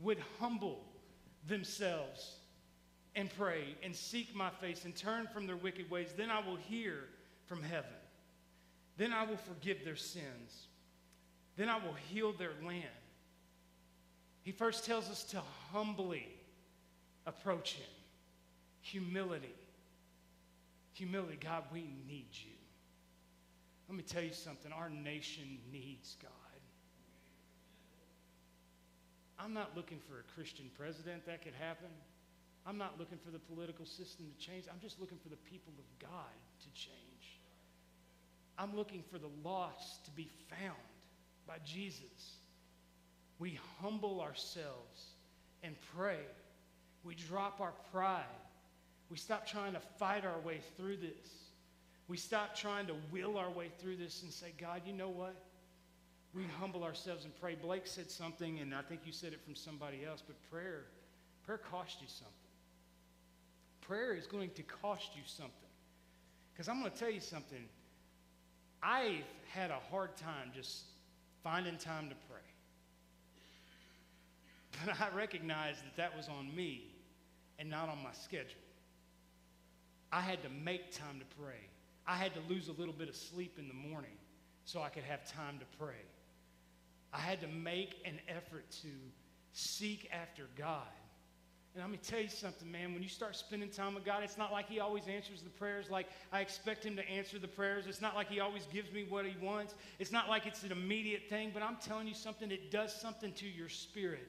would 0.00 0.18
humble 0.40 0.82
themselves 1.46 2.36
and 3.14 3.30
pray 3.36 3.76
and 3.82 3.94
seek 3.94 4.34
my 4.34 4.50
face 4.50 4.84
and 4.84 4.94
turn 4.94 5.26
from 5.32 5.46
their 5.46 5.56
wicked 5.56 5.90
ways, 5.90 6.08
then 6.16 6.30
I 6.30 6.46
will 6.46 6.56
hear 6.56 7.04
from 7.46 7.62
heaven. 7.62 7.90
Then 8.96 9.12
I 9.12 9.24
will 9.24 9.36
forgive 9.36 9.84
their 9.84 9.96
sins. 9.96 10.66
Then 11.56 11.68
I 11.68 11.76
will 11.76 11.94
heal 12.08 12.32
their 12.32 12.52
land. 12.64 12.84
He 14.46 14.52
first 14.52 14.84
tells 14.84 15.10
us 15.10 15.24
to 15.24 15.42
humbly 15.72 16.28
approach 17.26 17.72
Him. 17.72 17.90
Humility. 18.80 19.52
Humility. 20.92 21.36
God, 21.42 21.64
we 21.72 21.80
need 22.06 22.28
you. 22.30 22.52
Let 23.88 23.96
me 23.96 24.04
tell 24.04 24.22
you 24.22 24.32
something. 24.32 24.70
Our 24.70 24.88
nation 24.88 25.58
needs 25.72 26.16
God. 26.22 26.30
I'm 29.36 29.52
not 29.52 29.72
looking 29.74 29.98
for 30.08 30.20
a 30.20 30.22
Christian 30.36 30.70
president 30.78 31.26
that 31.26 31.42
could 31.42 31.54
happen. 31.54 31.88
I'm 32.64 32.78
not 32.78 33.00
looking 33.00 33.18
for 33.18 33.32
the 33.32 33.40
political 33.40 33.84
system 33.84 34.26
to 34.30 34.46
change. 34.46 34.66
I'm 34.72 34.80
just 34.80 35.00
looking 35.00 35.18
for 35.18 35.28
the 35.28 35.42
people 35.50 35.72
of 35.76 36.08
God 36.08 36.38
to 36.60 36.68
change. 36.80 37.40
I'm 38.56 38.76
looking 38.76 39.02
for 39.10 39.18
the 39.18 39.30
lost 39.42 40.04
to 40.04 40.12
be 40.12 40.30
found 40.48 40.76
by 41.48 41.56
Jesus. 41.64 42.38
We 43.38 43.58
humble 43.80 44.20
ourselves 44.20 45.06
and 45.62 45.74
pray. 45.94 46.20
We 47.04 47.14
drop 47.14 47.60
our 47.60 47.74
pride. 47.92 48.24
We 49.10 49.16
stop 49.16 49.46
trying 49.46 49.74
to 49.74 49.80
fight 49.98 50.24
our 50.24 50.40
way 50.40 50.60
through 50.76 50.96
this. 50.96 51.28
We 52.08 52.16
stop 52.16 52.56
trying 52.56 52.86
to 52.86 52.94
will 53.12 53.36
our 53.36 53.50
way 53.50 53.70
through 53.80 53.96
this 53.96 54.22
and 54.22 54.32
say, 54.32 54.52
God, 54.60 54.82
you 54.86 54.92
know 54.92 55.08
what? 55.08 55.36
We 56.34 56.44
humble 56.60 56.84
ourselves 56.84 57.24
and 57.24 57.32
pray. 57.40 57.56
Blake 57.60 57.86
said 57.86 58.10
something, 58.10 58.60
and 58.60 58.74
I 58.74 58.82
think 58.82 59.02
you 59.04 59.12
said 59.12 59.32
it 59.32 59.40
from 59.44 59.54
somebody 59.54 60.04
else, 60.04 60.22
but 60.26 60.36
prayer, 60.50 60.84
prayer 61.44 61.58
costs 61.58 61.96
you 62.00 62.08
something. 62.08 62.32
Prayer 63.80 64.14
is 64.14 64.26
going 64.26 64.50
to 64.50 64.62
cost 64.62 65.10
you 65.14 65.22
something. 65.24 65.52
Because 66.52 66.68
I'm 66.68 66.80
going 66.80 66.90
to 66.90 66.98
tell 66.98 67.10
you 67.10 67.20
something. 67.20 67.64
I've 68.82 69.24
had 69.48 69.70
a 69.70 69.78
hard 69.90 70.16
time 70.16 70.50
just 70.54 70.84
finding 71.42 71.76
time 71.78 72.08
to 72.08 72.14
pray. 72.28 72.40
But 74.84 75.00
I 75.00 75.14
recognized 75.16 75.80
that 75.84 75.96
that 75.96 76.16
was 76.16 76.28
on 76.28 76.54
me 76.54 76.94
and 77.58 77.70
not 77.70 77.88
on 77.88 78.02
my 78.02 78.12
schedule. 78.12 78.60
I 80.12 80.20
had 80.20 80.42
to 80.42 80.48
make 80.48 80.92
time 80.92 81.18
to 81.18 81.36
pray. 81.42 81.68
I 82.06 82.16
had 82.16 82.32
to 82.34 82.40
lose 82.48 82.68
a 82.68 82.72
little 82.72 82.94
bit 82.94 83.08
of 83.08 83.16
sleep 83.16 83.58
in 83.58 83.68
the 83.68 83.74
morning 83.74 84.16
so 84.64 84.80
I 84.80 84.88
could 84.88 85.04
have 85.04 85.30
time 85.30 85.58
to 85.58 85.66
pray. 85.78 86.04
I 87.12 87.18
had 87.18 87.40
to 87.40 87.48
make 87.48 87.96
an 88.04 88.18
effort 88.28 88.70
to 88.82 88.88
seek 89.52 90.08
after 90.12 90.42
God. 90.56 90.86
And 91.74 91.82
let 91.82 91.90
me 91.90 91.98
tell 91.98 92.20
you 92.20 92.28
something, 92.28 92.70
man. 92.70 92.94
When 92.94 93.02
you 93.02 93.08
start 93.08 93.36
spending 93.36 93.68
time 93.68 93.94
with 93.94 94.04
God, 94.04 94.22
it's 94.22 94.38
not 94.38 94.50
like 94.50 94.68
He 94.68 94.80
always 94.80 95.08
answers 95.08 95.42
the 95.42 95.50
prayers 95.50 95.90
like 95.90 96.06
I 96.32 96.40
expect 96.40 96.84
Him 96.84 96.96
to 96.96 97.06
answer 97.08 97.38
the 97.38 97.48
prayers. 97.48 97.86
It's 97.86 98.00
not 98.00 98.14
like 98.14 98.30
He 98.30 98.40
always 98.40 98.66
gives 98.72 98.90
me 98.92 99.04
what 99.06 99.26
He 99.26 99.36
wants. 99.44 99.74
It's 99.98 100.12
not 100.12 100.28
like 100.28 100.46
it's 100.46 100.62
an 100.62 100.72
immediate 100.72 101.28
thing, 101.28 101.50
but 101.52 101.62
I'm 101.62 101.76
telling 101.76 102.06
you 102.06 102.14
something, 102.14 102.50
it 102.50 102.70
does 102.70 102.98
something 102.98 103.32
to 103.34 103.46
your 103.46 103.68
spirit. 103.68 104.26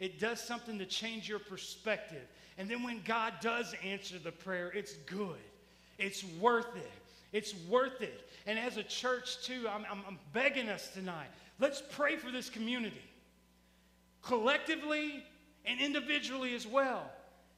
It 0.00 0.18
does 0.18 0.40
something 0.40 0.78
to 0.78 0.86
change 0.86 1.28
your 1.28 1.38
perspective. 1.38 2.26
And 2.58 2.68
then 2.68 2.82
when 2.82 3.02
God 3.04 3.34
does 3.40 3.74
answer 3.84 4.18
the 4.18 4.32
prayer, 4.32 4.70
it's 4.74 4.94
good, 5.06 5.38
it's 5.98 6.24
worth 6.40 6.76
it. 6.76 6.92
It's 7.32 7.52
worth 7.68 8.00
it. 8.00 8.28
And 8.46 8.60
as 8.60 8.76
a 8.76 8.84
church, 8.84 9.42
too, 9.42 9.66
I'm, 9.68 9.84
I'm, 9.90 10.02
I'm 10.06 10.18
begging 10.32 10.68
us 10.68 10.88
tonight 10.94 11.26
let's 11.58 11.82
pray 11.92 12.16
for 12.16 12.30
this 12.30 12.50
community 12.50 13.02
collectively 14.22 15.22
and 15.64 15.80
individually 15.80 16.54
as 16.54 16.66
well. 16.66 17.10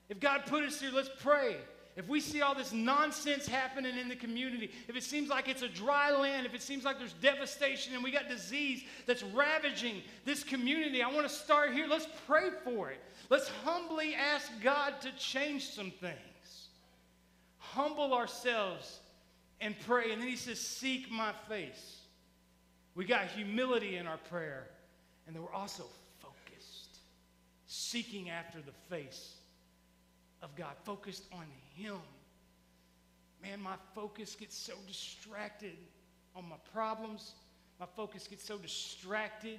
If 0.09 0.21
God 0.21 0.43
put 0.47 0.65
us 0.65 0.81
here, 0.81 0.91
let's 0.93 1.11
pray. 1.21 1.57
If 1.97 2.09
we 2.09 2.21
see 2.21 2.43
all 2.43 2.55
this 2.55 2.73
nonsense 2.73 3.47
happening 3.47 3.97
in 3.97 4.09
the 4.09 4.17
community, 4.17 4.71
if 4.87 4.97
it 4.97 5.03
seems 5.03 5.31
like 5.31 5.49
it's 5.49 5.63
a 5.63 5.69
dry 5.69 6.11
land, 6.11 6.45
if 6.45 6.55
it 6.55 6.61
seems 6.61 6.85
like 6.85 6.99
there's 6.99 7.15
devastation 7.15 7.95
and 7.95 8.05
we 8.05 8.11
got 8.11 8.29
disease 8.29 8.85
that's 9.07 9.23
ravaging 9.23 10.03
this 10.27 10.45
community, 10.45 11.03
I 11.03 11.11
want 11.11 11.27
to 11.27 11.35
start 11.35 11.73
here. 11.73 11.87
Let's 11.89 12.07
pray 12.27 12.51
for 12.65 12.91
it. 12.91 13.01
Let's 13.31 13.49
humbly 13.65 14.15
ask 14.15 14.51
God 14.63 15.01
to 15.01 15.13
change 15.17 15.71
some 15.71 15.91
things. 15.91 16.69
Humble 17.57 18.13
ourselves 18.13 19.01
and 19.63 19.75
pray. 19.87 20.13
And 20.13 20.21
then 20.21 20.29
he 20.29 20.37
says, 20.37 20.61
Seek 20.61 21.11
my 21.11 21.33
face. 21.49 22.01
We 22.95 23.07
got 23.07 23.29
humility 23.29 23.97
in 23.97 24.07
our 24.07 24.19
prayer, 24.19 24.69
and 25.27 25.35
then 25.35 25.43
we're 25.43 25.53
also 25.53 25.85
focused, 26.21 26.99
seeking 27.67 28.29
after 28.31 28.59
the 28.61 28.73
face 28.95 29.36
of 30.43 30.55
God, 30.57 30.75
focused 30.85 31.25
on 31.33 31.45
Him. 31.75 31.99
Man, 33.43 33.61
my 33.61 33.77
focus 33.95 34.35
gets 34.35 34.57
so 34.57 34.75
distracted 34.87 35.77
on 36.35 36.49
my 36.49 36.57
problems. 36.73 37.33
My 37.79 37.87
focus 37.97 38.27
gets 38.27 38.45
so 38.45 38.59
distracted 38.59 39.59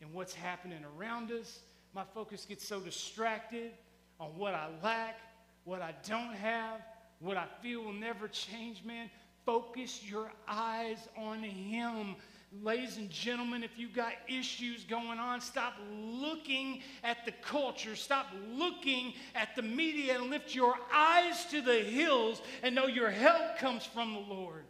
in 0.00 0.12
what's 0.12 0.34
happening 0.34 0.84
around 0.98 1.30
us. 1.30 1.60
My 1.94 2.04
focus 2.14 2.44
gets 2.44 2.66
so 2.66 2.80
distracted 2.80 3.72
on 4.20 4.28
what 4.36 4.54
I 4.54 4.68
lack, 4.82 5.20
what 5.64 5.82
I 5.82 5.94
don't 6.06 6.34
have, 6.34 6.80
what 7.20 7.36
I 7.36 7.46
feel 7.62 7.82
will 7.82 7.92
never 7.92 8.28
change, 8.28 8.84
man. 8.84 9.10
Focus 9.44 10.02
your 10.04 10.30
eyes 10.46 11.08
on 11.16 11.42
Him. 11.42 12.16
Ladies 12.50 12.96
and 12.96 13.10
gentlemen, 13.10 13.62
if 13.62 13.78
you've 13.78 13.92
got 13.92 14.12
issues 14.26 14.84
going 14.84 15.18
on, 15.18 15.40
stop 15.42 15.74
looking 15.92 16.80
at 17.04 17.26
the 17.26 17.32
culture. 17.42 17.94
Stop 17.94 18.26
looking 18.54 19.12
at 19.34 19.54
the 19.54 19.60
media 19.60 20.18
and 20.18 20.30
lift 20.30 20.54
your 20.54 20.74
eyes 20.92 21.44
to 21.50 21.60
the 21.60 21.80
hills 21.80 22.40
and 22.62 22.74
know 22.74 22.86
your 22.86 23.10
help 23.10 23.58
comes 23.58 23.84
from 23.84 24.14
the 24.14 24.20
Lord. 24.20 24.64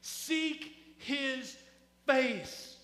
Seek 0.00 0.76
His 0.98 1.56
face. 2.06 2.76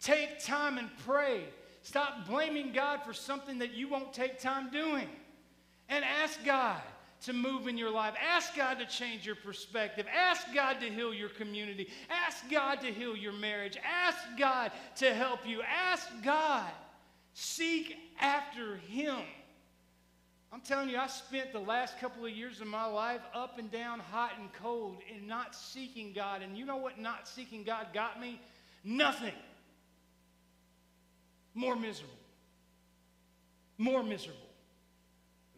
Take 0.00 0.44
time 0.44 0.76
and 0.76 0.90
pray. 1.06 1.44
Stop 1.82 2.26
blaming 2.26 2.72
God 2.72 3.02
for 3.04 3.12
something 3.12 3.58
that 3.60 3.74
you 3.74 3.88
won't 3.88 4.12
take 4.12 4.40
time 4.40 4.70
doing. 4.70 5.08
And 5.88 6.04
ask 6.04 6.44
God 6.44 6.82
to 7.22 7.32
move 7.32 7.66
in 7.68 7.76
your 7.76 7.90
life. 7.90 8.14
Ask 8.34 8.56
God 8.56 8.78
to 8.78 8.86
change 8.86 9.26
your 9.26 9.34
perspective. 9.34 10.06
Ask 10.14 10.46
God 10.54 10.80
to 10.80 10.86
heal 10.86 11.12
your 11.12 11.28
community. 11.28 11.88
Ask 12.08 12.50
God 12.50 12.80
to 12.80 12.88
heal 12.88 13.16
your 13.16 13.32
marriage. 13.32 13.76
Ask 13.84 14.18
God 14.38 14.72
to 14.96 15.12
help 15.12 15.46
you. 15.46 15.62
Ask 15.62 16.08
God. 16.22 16.70
Seek 17.34 17.96
after 18.20 18.76
Him. 18.88 19.18
I'm 20.52 20.60
telling 20.60 20.88
you, 20.88 20.96
I 20.96 21.06
spent 21.06 21.52
the 21.52 21.60
last 21.60 21.98
couple 22.00 22.24
of 22.24 22.32
years 22.32 22.60
of 22.60 22.66
my 22.66 22.86
life 22.86 23.20
up 23.34 23.58
and 23.58 23.70
down, 23.70 24.00
hot 24.00 24.32
and 24.38 24.52
cold, 24.54 24.96
and 25.14 25.28
not 25.28 25.54
seeking 25.54 26.12
God. 26.12 26.42
And 26.42 26.56
you 26.56 26.64
know 26.64 26.76
what 26.76 26.98
not 26.98 27.28
seeking 27.28 27.62
God 27.62 27.88
got 27.94 28.20
me? 28.20 28.40
Nothing. 28.82 29.34
More 31.54 31.76
miserable. 31.76 32.14
More 33.78 34.02
miserable 34.02 34.49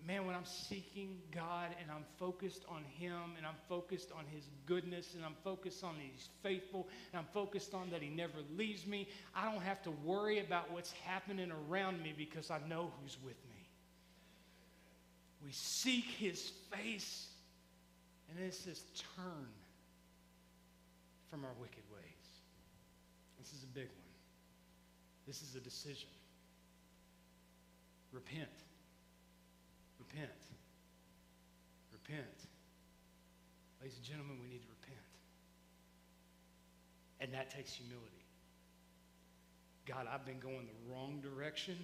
man, 0.06 0.26
when 0.26 0.34
I'm 0.34 0.44
seeking 0.44 1.18
God 1.34 1.68
and 1.80 1.90
I'm 1.90 2.04
focused 2.18 2.64
on 2.68 2.82
Him 2.98 3.34
and 3.36 3.46
I'm 3.46 3.56
focused 3.68 4.10
on 4.12 4.24
His 4.34 4.44
goodness 4.66 5.14
and 5.14 5.24
I'm 5.24 5.36
focused 5.44 5.84
on 5.84 5.94
He's 6.00 6.28
faithful 6.42 6.88
and 7.12 7.20
I'm 7.20 7.28
focused 7.32 7.74
on 7.74 7.90
that 7.90 8.02
He 8.02 8.08
never 8.08 8.38
leaves 8.56 8.86
me, 8.86 9.08
I 9.34 9.50
don't 9.50 9.62
have 9.62 9.82
to 9.82 9.90
worry 10.04 10.40
about 10.40 10.70
what's 10.72 10.92
happening 10.92 11.52
around 11.68 12.02
me 12.02 12.14
because 12.16 12.50
I 12.50 12.58
know 12.68 12.92
who's 13.00 13.16
with 13.24 13.36
me. 13.50 13.68
We 15.44 15.52
seek 15.52 16.04
His 16.04 16.52
face 16.70 17.28
and 18.28 18.38
then 18.38 18.46
it 18.46 18.54
says, 18.54 18.82
turn 19.16 19.46
from 21.30 21.44
our 21.44 21.52
wicked 21.60 21.82
ways. 21.92 22.02
This 23.38 23.52
is 23.52 23.62
a 23.62 23.66
big 23.66 23.86
one. 23.88 24.12
This 25.26 25.42
is 25.42 25.54
a 25.54 25.60
decision. 25.60 26.08
Repent. 28.12 28.48
Repent. 30.12 30.30
Repent. 31.92 32.46
Ladies 33.80 33.96
and 33.96 34.04
gentlemen, 34.04 34.36
we 34.40 34.48
need 34.48 34.62
to 34.62 34.68
repent. 34.68 34.98
And 37.20 37.32
that 37.34 37.50
takes 37.50 37.72
humility. 37.72 38.24
God, 39.86 40.06
I've 40.12 40.26
been 40.26 40.38
going 40.38 40.66
the 40.66 40.92
wrong 40.92 41.20
direction. 41.20 41.76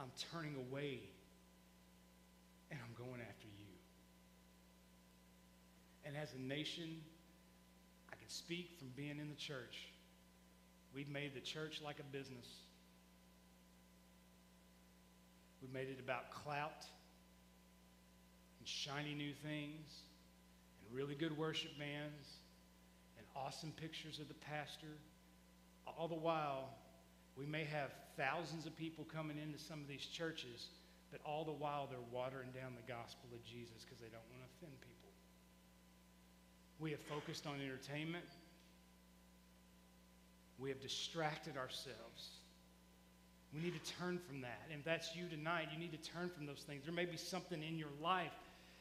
I'm 0.00 0.10
turning 0.32 0.56
away 0.56 1.00
and 2.70 2.80
I'm 2.82 2.94
going 2.96 3.20
after 3.20 3.46
you. 3.46 3.66
And 6.04 6.16
as 6.16 6.34
a 6.34 6.40
nation, 6.40 7.00
I 8.12 8.16
can 8.16 8.28
speak 8.28 8.70
from 8.78 8.88
being 8.96 9.18
in 9.20 9.28
the 9.28 9.36
church. 9.36 9.88
We've 10.94 11.08
made 11.08 11.34
the 11.34 11.40
church 11.40 11.80
like 11.84 11.98
a 12.00 12.16
business. 12.16 12.46
We 15.62 15.63
made 15.74 15.88
it 15.88 15.98
about 15.98 16.30
clout 16.30 16.86
and 18.60 18.68
shiny 18.68 19.12
new 19.12 19.32
things 19.42 19.90
and 20.78 20.96
really 20.96 21.16
good 21.16 21.36
worship 21.36 21.76
bands 21.76 22.28
and 23.18 23.26
awesome 23.34 23.72
pictures 23.72 24.20
of 24.20 24.28
the 24.28 24.34
pastor. 24.34 24.94
All 25.98 26.06
the 26.06 26.14
while, 26.14 26.70
we 27.36 27.44
may 27.44 27.64
have 27.64 27.90
thousands 28.16 28.66
of 28.66 28.76
people 28.76 29.04
coming 29.12 29.36
into 29.36 29.58
some 29.58 29.80
of 29.80 29.88
these 29.88 30.06
churches, 30.06 30.68
but 31.10 31.20
all 31.26 31.44
the 31.44 31.52
while 31.52 31.88
they're 31.90 31.98
watering 32.12 32.50
down 32.54 32.74
the 32.76 32.92
gospel 32.92 33.28
of 33.34 33.44
Jesus 33.44 33.82
because 33.84 33.98
they 33.98 34.08
don't 34.08 34.24
want 34.30 34.42
to 34.42 34.50
offend 34.56 34.80
people. 34.80 35.10
We 36.78 36.92
have 36.92 37.00
focused 37.00 37.46
on 37.46 37.60
entertainment. 37.60 38.30
We 40.58 40.70
have 40.70 40.80
distracted 40.80 41.56
ourselves. 41.56 42.43
We 43.54 43.62
need 43.62 43.74
to 43.74 43.92
turn 43.94 44.18
from 44.26 44.40
that. 44.40 44.60
And 44.70 44.80
if 44.80 44.84
that's 44.84 45.14
you 45.14 45.28
tonight, 45.28 45.68
you 45.72 45.78
need 45.78 45.92
to 45.92 46.10
turn 46.10 46.28
from 46.28 46.46
those 46.46 46.64
things. 46.66 46.84
There 46.84 46.94
may 46.94 47.04
be 47.04 47.16
something 47.16 47.62
in 47.62 47.78
your 47.78 47.88
life, 48.02 48.32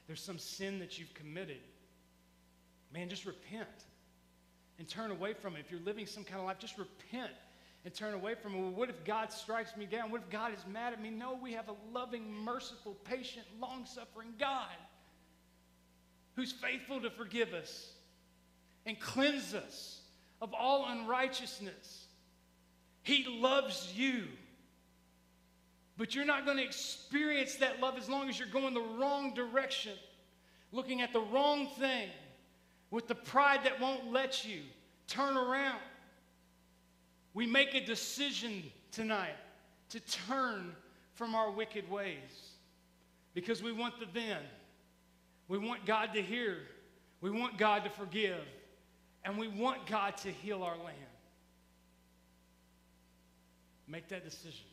there's 0.08 0.22
some 0.22 0.40
sin 0.40 0.80
that 0.80 0.98
you've 0.98 1.14
committed. 1.14 1.60
Man, 2.94 3.10
just 3.10 3.26
repent 3.26 3.70
and 4.80 4.88
turn 4.88 5.12
away 5.12 5.34
from 5.34 5.56
it. 5.56 5.60
If 5.60 5.72
you're 5.72 5.82
living 5.82 6.06
some 6.06 6.24
kind 6.24 6.40
of 6.40 6.46
life, 6.46 6.60
just 6.60 6.78
repent 6.78 7.32
and 7.86 7.94
turn 7.94 8.14
away 8.14 8.36
from 8.36 8.56
it. 8.56 8.62
Well, 8.62 8.72
what 8.72 8.90
if 8.90 9.04
God 9.04 9.32
strikes 9.32 9.76
me 9.78 9.86
down? 9.86 10.12
What 10.12 10.22
if 10.22 10.30
God 10.30 10.54
is 10.54 10.64
mad 10.72 10.94
at 10.94 11.02
me? 11.02 11.10
No, 11.10 11.38
we 11.42 11.54
have 11.54 11.70
a 11.70 11.76
loving, 11.94 12.32
merciful, 12.32 12.96
patient, 13.04 13.46
long 13.60 13.86
suffering 13.86 14.34
God 14.40 14.68
who's 16.36 16.52
faithful 16.52 17.02
to 17.02 17.10
forgive 17.10 17.54
us 17.54 17.92
and 18.86 19.00
cleanse 19.00 19.54
us 19.54 20.02
of 20.42 20.54
all 20.54 20.86
unrighteousness. 20.88 22.06
He 23.04 23.26
loves 23.28 23.94
you. 23.96 24.26
But 25.98 26.16
you're 26.16 26.26
not 26.26 26.46
going 26.46 26.58
to 26.58 26.64
experience 26.64 27.56
that 27.58 27.80
love 27.80 27.98
as 27.98 28.10
long 28.10 28.30
as 28.30 28.40
you're 28.40 28.48
going 28.48 28.74
the 28.74 28.82
wrong 28.82 29.34
direction, 29.34 29.94
looking 30.72 31.02
at 31.02 31.14
the 31.14 31.22
wrong 31.22 31.68
thing 31.80 32.10
with 32.90 33.08
the 33.08 33.16
pride 33.16 33.64
that 33.64 33.80
won't 33.80 34.12
let 34.12 34.46
you 34.46 34.62
turn 35.08 35.38
around. 35.38 35.82
We 37.34 37.46
make 37.46 37.74
a 37.74 37.86
decision 37.86 38.64
tonight 38.92 39.36
to 39.90 40.00
turn 40.00 40.76
from 41.14 41.36
our 41.36 41.52
wicked 41.52 41.90
ways 41.90 42.52
because 43.34 43.62
we 43.62 43.72
want 43.72 44.00
the 44.00 44.08
then. 44.14 44.40
We 45.48 45.58
want 45.58 45.86
God 45.86 46.14
to 46.14 46.22
hear. 46.22 46.58
We 47.22 47.30
want 47.30 47.58
God 47.58 47.84
to 47.84 47.90
forgive. 47.90 48.42
And 49.24 49.38
we 49.38 49.48
want 49.48 49.86
God 49.86 50.18
to 50.18 50.32
heal 50.32 50.64
our 50.64 50.78
land. 50.78 50.98
Make 53.88 54.08
that 54.10 54.24
decision. 54.24 54.66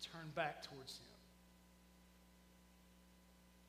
Turn 0.00 0.30
back 0.34 0.62
towards 0.62 0.92
Him. 0.94 1.06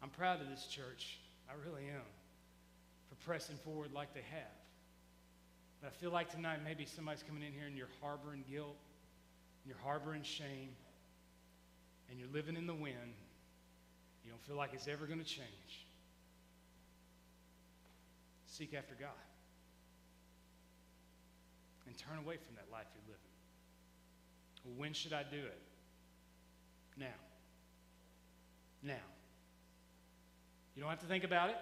I'm 0.02 0.10
proud 0.10 0.41
of 0.41 0.50
this 0.50 0.65
church. 0.65 1.20
I 1.50 1.54
really 1.67 1.88
am. 1.89 2.02
For 3.10 3.15
pressing 3.26 3.58
forward 3.58 3.91
like 3.94 4.13
they 4.13 4.24
have. 4.32 4.62
But 5.82 5.88
I 5.88 5.91
feel 5.91 6.12
like 6.12 6.32
tonight 6.32 6.60
maybe 6.63 6.86
somebody's 6.86 7.24
coming 7.24 7.44
in 7.44 7.52
here 7.52 7.67
and 7.67 7.76
you're 7.76 7.89
harboring 8.02 8.44
guilt, 8.50 8.78
you're 9.65 9.78
harboring 9.84 10.24
shame, 10.24 10.70
and 12.10 12.20
you're 12.20 12.30
living 12.30 12.56
in 12.56 12.67
the 12.67 12.76
wind. 12.76 13.15
You 14.24 14.32
don't 14.32 14.41
feel 14.44 14.56
like 14.56 14.72
it's 14.74 14.88
ever 14.88 15.06
going 15.06 15.20
to 15.20 15.26
change. 15.26 15.86
Seek 18.46 18.74
after 18.74 18.96
God. 19.00 19.10
And 21.88 21.98
turn 21.98 22.17
away 22.20 22.38
from 22.38 22.56
that 22.56 22.72
life 22.72 22.86
you're 22.94 23.15
living. 23.15 24.78
When 24.80 24.94
should 24.94 25.13
I 25.13 25.24
do 25.24 25.38
it? 25.38 25.60
Now. 26.98 27.08
Now. 28.84 28.94
You 30.76 30.82
don't 30.82 30.90
have 30.90 31.02
to 31.02 31.08
think 31.08 31.24
about 31.24 31.50
it. 31.50 31.58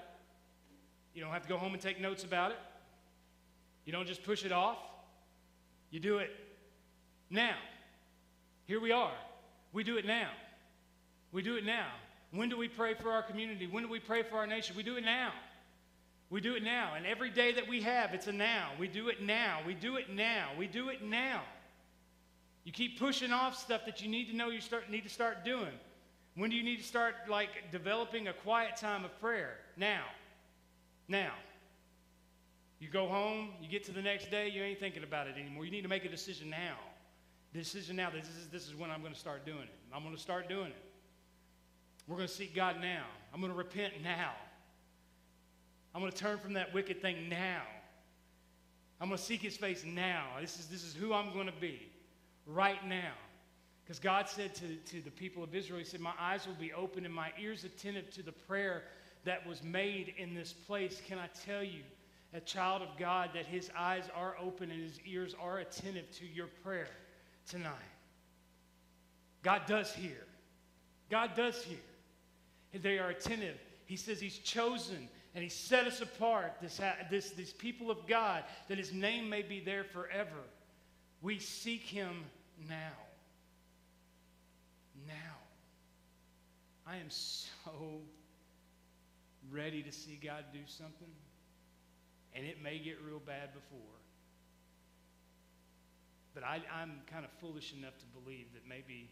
You 1.13 1.22
don't 1.22 1.32
have 1.32 1.44
to 1.44 1.50
go 1.50 1.58
home 1.58 1.74
and 1.74 1.82
take 1.82 2.00
notes 2.00 2.24
about 2.24 2.52
it. 2.52 2.58
You 3.86 3.92
don't 3.92 4.08
just 4.08 4.24
push 4.24 4.46
it 4.46 4.52
off. 4.52 4.78
You 5.92 6.00
do 6.00 6.20
it 6.20 6.30
now. 7.30 7.56
Here 8.65 8.80
we 8.80 8.92
are. 8.92 9.12
We 9.74 9.84
do 9.84 9.98
it 9.98 10.06
now. 10.06 10.30
We 11.32 11.42
do 11.42 11.56
it 11.56 11.65
now. 11.65 11.88
When 12.32 12.50
do 12.50 12.58
we 12.58 12.68
pray 12.68 12.94
for 12.94 13.12
our 13.12 13.24
community? 13.24 13.68
When 13.68 13.84
do 13.84 13.89
we 13.89 14.00
pray 14.00 14.24
for 14.24 14.38
our 14.38 14.48
nation? 14.48 14.76
We 14.76 14.84
do 14.84 14.98
it 14.98 15.04
now. 15.04 15.32
We 16.30 16.42
do 16.42 16.56
it 16.56 16.63
now. 16.63 16.94
And 16.96 17.06
every 17.06 17.32
day 17.32 17.54
that 17.54 17.68
we 17.68 17.82
have, 17.82 18.13
it's 18.13 18.28
a 18.28 18.32
now. 18.32 18.70
We 18.80 18.88
do 18.88 19.10
it 19.10 19.22
now. 19.22 19.60
We 19.65 19.74
do 19.74 19.98
it 19.98 20.12
now. 20.12 20.50
We 20.58 20.68
do 20.68 20.89
it 20.89 21.04
now. 21.04 21.42
You 22.63 22.72
keep 22.72 23.00
pushing 23.00 23.32
off 23.32 23.58
stuff 23.58 23.86
that 23.86 24.02
you 24.02 24.10
need 24.10 24.30
to 24.30 24.36
know 24.36 24.50
you 24.50 24.62
start, 24.62 24.89
need 24.89 25.04
to 25.04 25.10
start 25.10 25.43
doing. 25.43 25.74
When 26.36 26.50
do 26.50 26.56
you 26.56 26.63
need 26.63 26.78
to 26.78 26.84
start 26.84 27.15
like 27.28 27.50
developing 27.72 28.28
a 28.28 28.34
quiet 28.34 28.78
time 28.78 29.04
of 29.06 29.19
prayer? 29.19 29.58
Now. 29.76 30.04
Now. 31.08 31.34
You 32.80 32.88
go 32.88 33.08
home, 33.08 33.50
you 33.62 33.67
get 33.67 33.84
to 33.86 33.91
the 33.91 34.02
next 34.02 34.32
day, 34.32 34.50
you 34.50 34.63
ain't 34.63 34.80
thinking 34.80 35.04
about 35.04 35.28
it 35.28 35.36
anymore. 35.38 35.65
You 35.65 35.72
need 35.72 35.82
to 35.82 35.89
make 35.89 36.06
a 36.06 36.10
decision 36.10 36.50
now. 36.50 36.78
Decision 37.54 37.98
now. 37.98 38.10
This 38.10 38.26
is, 38.26 38.48
this 38.52 38.67
is 38.67 38.76
when 38.76 38.89
I'm 38.89 39.02
going 39.02 39.13
to 39.13 39.19
start 39.19 39.45
doing 39.45 39.63
it. 39.63 39.74
I'm 39.93 40.04
going 40.04 40.15
to 40.15 40.22
start 40.22 40.48
doing 40.48 40.67
it. 40.67 40.84
We're 42.08 42.15
going 42.15 42.28
to 42.28 42.34
seek 42.34 42.56
God 42.56 42.78
now. 42.82 43.04
I'm 43.34 43.41
going 43.41 43.52
to 43.52 43.58
repent 43.58 43.93
now. 44.02 44.32
I'm 45.93 46.02
going 46.02 46.12
to 46.12 46.17
turn 46.17 46.38
from 46.38 46.54
that 46.54 46.74
wicked 46.74 47.02
thing 47.02 47.28
now. 47.28 47.63
I'm 49.02 49.10
going 49.10 49.17
to 49.17 49.24
seek 49.24 49.41
his 49.41 49.58
face 49.58 49.84
now. 49.84 50.26
This 50.39 50.60
is, 50.60 50.67
this 50.67 50.84
is 50.84 50.93
who 50.93 51.13
I'm 51.13 51.34
going 51.34 51.48
to 51.48 51.60
be 51.60 51.88
right 52.53 52.85
now. 52.88 53.13
Because 53.83 53.99
God 53.99 54.29
said 54.29 54.53
to, 54.55 54.75
to 54.91 55.01
the 55.01 55.12
people 55.12 55.43
of 55.43 55.55
Israel, 55.55 55.79
He 55.79 55.85
said, 55.85 55.99
My 55.99 56.13
eyes 56.19 56.45
will 56.45 56.55
be 56.55 56.73
open 56.73 57.05
and 57.05 57.13
my 57.13 57.31
ears 57.41 57.63
attentive 57.63 58.12
to 58.12 58.23
the 58.23 58.31
prayer 58.31 58.83
that 59.25 59.45
was 59.47 59.63
made 59.63 60.13
in 60.17 60.33
this 60.33 60.53
place. 60.53 61.01
Can 61.07 61.17
I 61.17 61.27
tell 61.45 61.63
you, 61.63 61.81
a 62.33 62.39
child 62.39 62.81
of 62.81 62.89
God, 62.97 63.31
that 63.33 63.45
his 63.45 63.71
eyes 63.75 64.03
are 64.15 64.35
open 64.39 64.69
and 64.69 64.81
his 64.81 64.99
ears 65.05 65.35
are 65.41 65.57
attentive 65.59 66.09
to 66.19 66.25
your 66.25 66.47
prayer 66.63 66.89
tonight? 67.47 67.73
God 69.41 69.63
does 69.67 69.91
hear. 69.93 70.25
God 71.09 71.31
does 71.35 71.63
hear. 71.63 71.77
They 72.73 72.99
are 72.99 73.09
attentive. 73.09 73.57
He 73.85 73.95
says 73.95 74.19
He's 74.19 74.38
chosen 74.38 75.09
and 75.33 75.43
He 75.43 75.49
set 75.49 75.88
us 75.88 76.01
apart, 76.01 76.57
this, 76.62 76.79
this, 77.09 77.31
these 77.31 77.53
people 77.53 77.89
of 77.89 78.05
God, 78.07 78.43
that 78.67 78.77
His 78.77 78.93
name 78.93 79.29
may 79.29 79.41
be 79.41 79.59
there 79.59 79.83
forever. 79.83 80.43
We 81.21 81.39
seek 81.39 81.81
Him 81.81 82.25
now. 82.67 82.98
Now. 85.08 85.38
I 86.88 86.98
am 86.98 87.10
so 87.10 88.02
ready 89.52 89.84
to 89.84 89.91
see 89.91 90.19
God 90.22 90.45
do 90.52 90.60
something, 90.65 91.13
and 92.34 92.45
it 92.45 92.62
may 92.62 92.80
get 92.80 92.98
real 93.06 93.22
bad 93.22 93.54
before. 93.54 94.00
But 96.34 96.43
I, 96.43 96.62
am 96.82 97.02
kind 97.10 97.26
of 97.26 97.32
foolish 97.41 97.74
enough 97.78 97.98
to 98.00 98.08
believe 98.13 98.50
that 98.54 98.65
maybe 98.65 99.10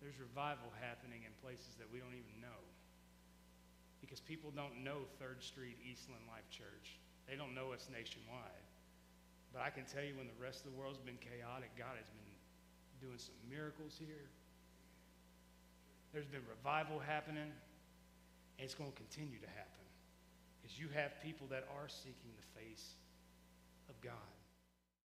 there's 0.00 0.16
revival 0.16 0.72
happening 0.80 1.28
in 1.28 1.32
places 1.44 1.76
that 1.76 1.88
we 1.92 2.00
don't 2.00 2.16
even 2.16 2.36
know. 2.40 2.60
Because 4.00 4.20
people 4.20 4.48
don't 4.48 4.80
know 4.80 5.04
Third 5.20 5.44
Street 5.44 5.76
Eastland 5.84 6.24
Life 6.24 6.48
Church. 6.48 6.96
They 7.28 7.36
don't 7.36 7.52
know 7.52 7.76
us 7.76 7.88
nationwide. 7.92 8.64
But 9.52 9.60
I 9.60 9.68
can 9.68 9.84
tell 9.84 10.00
you 10.00 10.16
when 10.16 10.30
the 10.30 10.40
rest 10.40 10.64
of 10.64 10.72
the 10.72 10.76
world's 10.78 11.02
been 11.02 11.20
chaotic, 11.20 11.74
God 11.76 12.00
has 12.00 12.08
been 12.08 12.29
doing 13.00 13.18
some 13.18 13.34
miracles 13.48 13.96
here. 13.98 14.28
There's 16.12 16.26
been 16.26 16.44
revival 16.48 16.98
happening, 16.98 17.48
and 17.48 18.62
it's 18.62 18.74
going 18.74 18.90
to 18.90 18.96
continue 18.96 19.38
to 19.38 19.46
happen 19.48 19.84
because 20.60 20.78
you 20.78 20.88
have 20.94 21.12
people 21.22 21.46
that 21.50 21.64
are 21.80 21.88
seeking 21.88 22.30
the 22.36 22.60
face 22.60 22.94
of 23.88 24.00
God. 24.00 24.39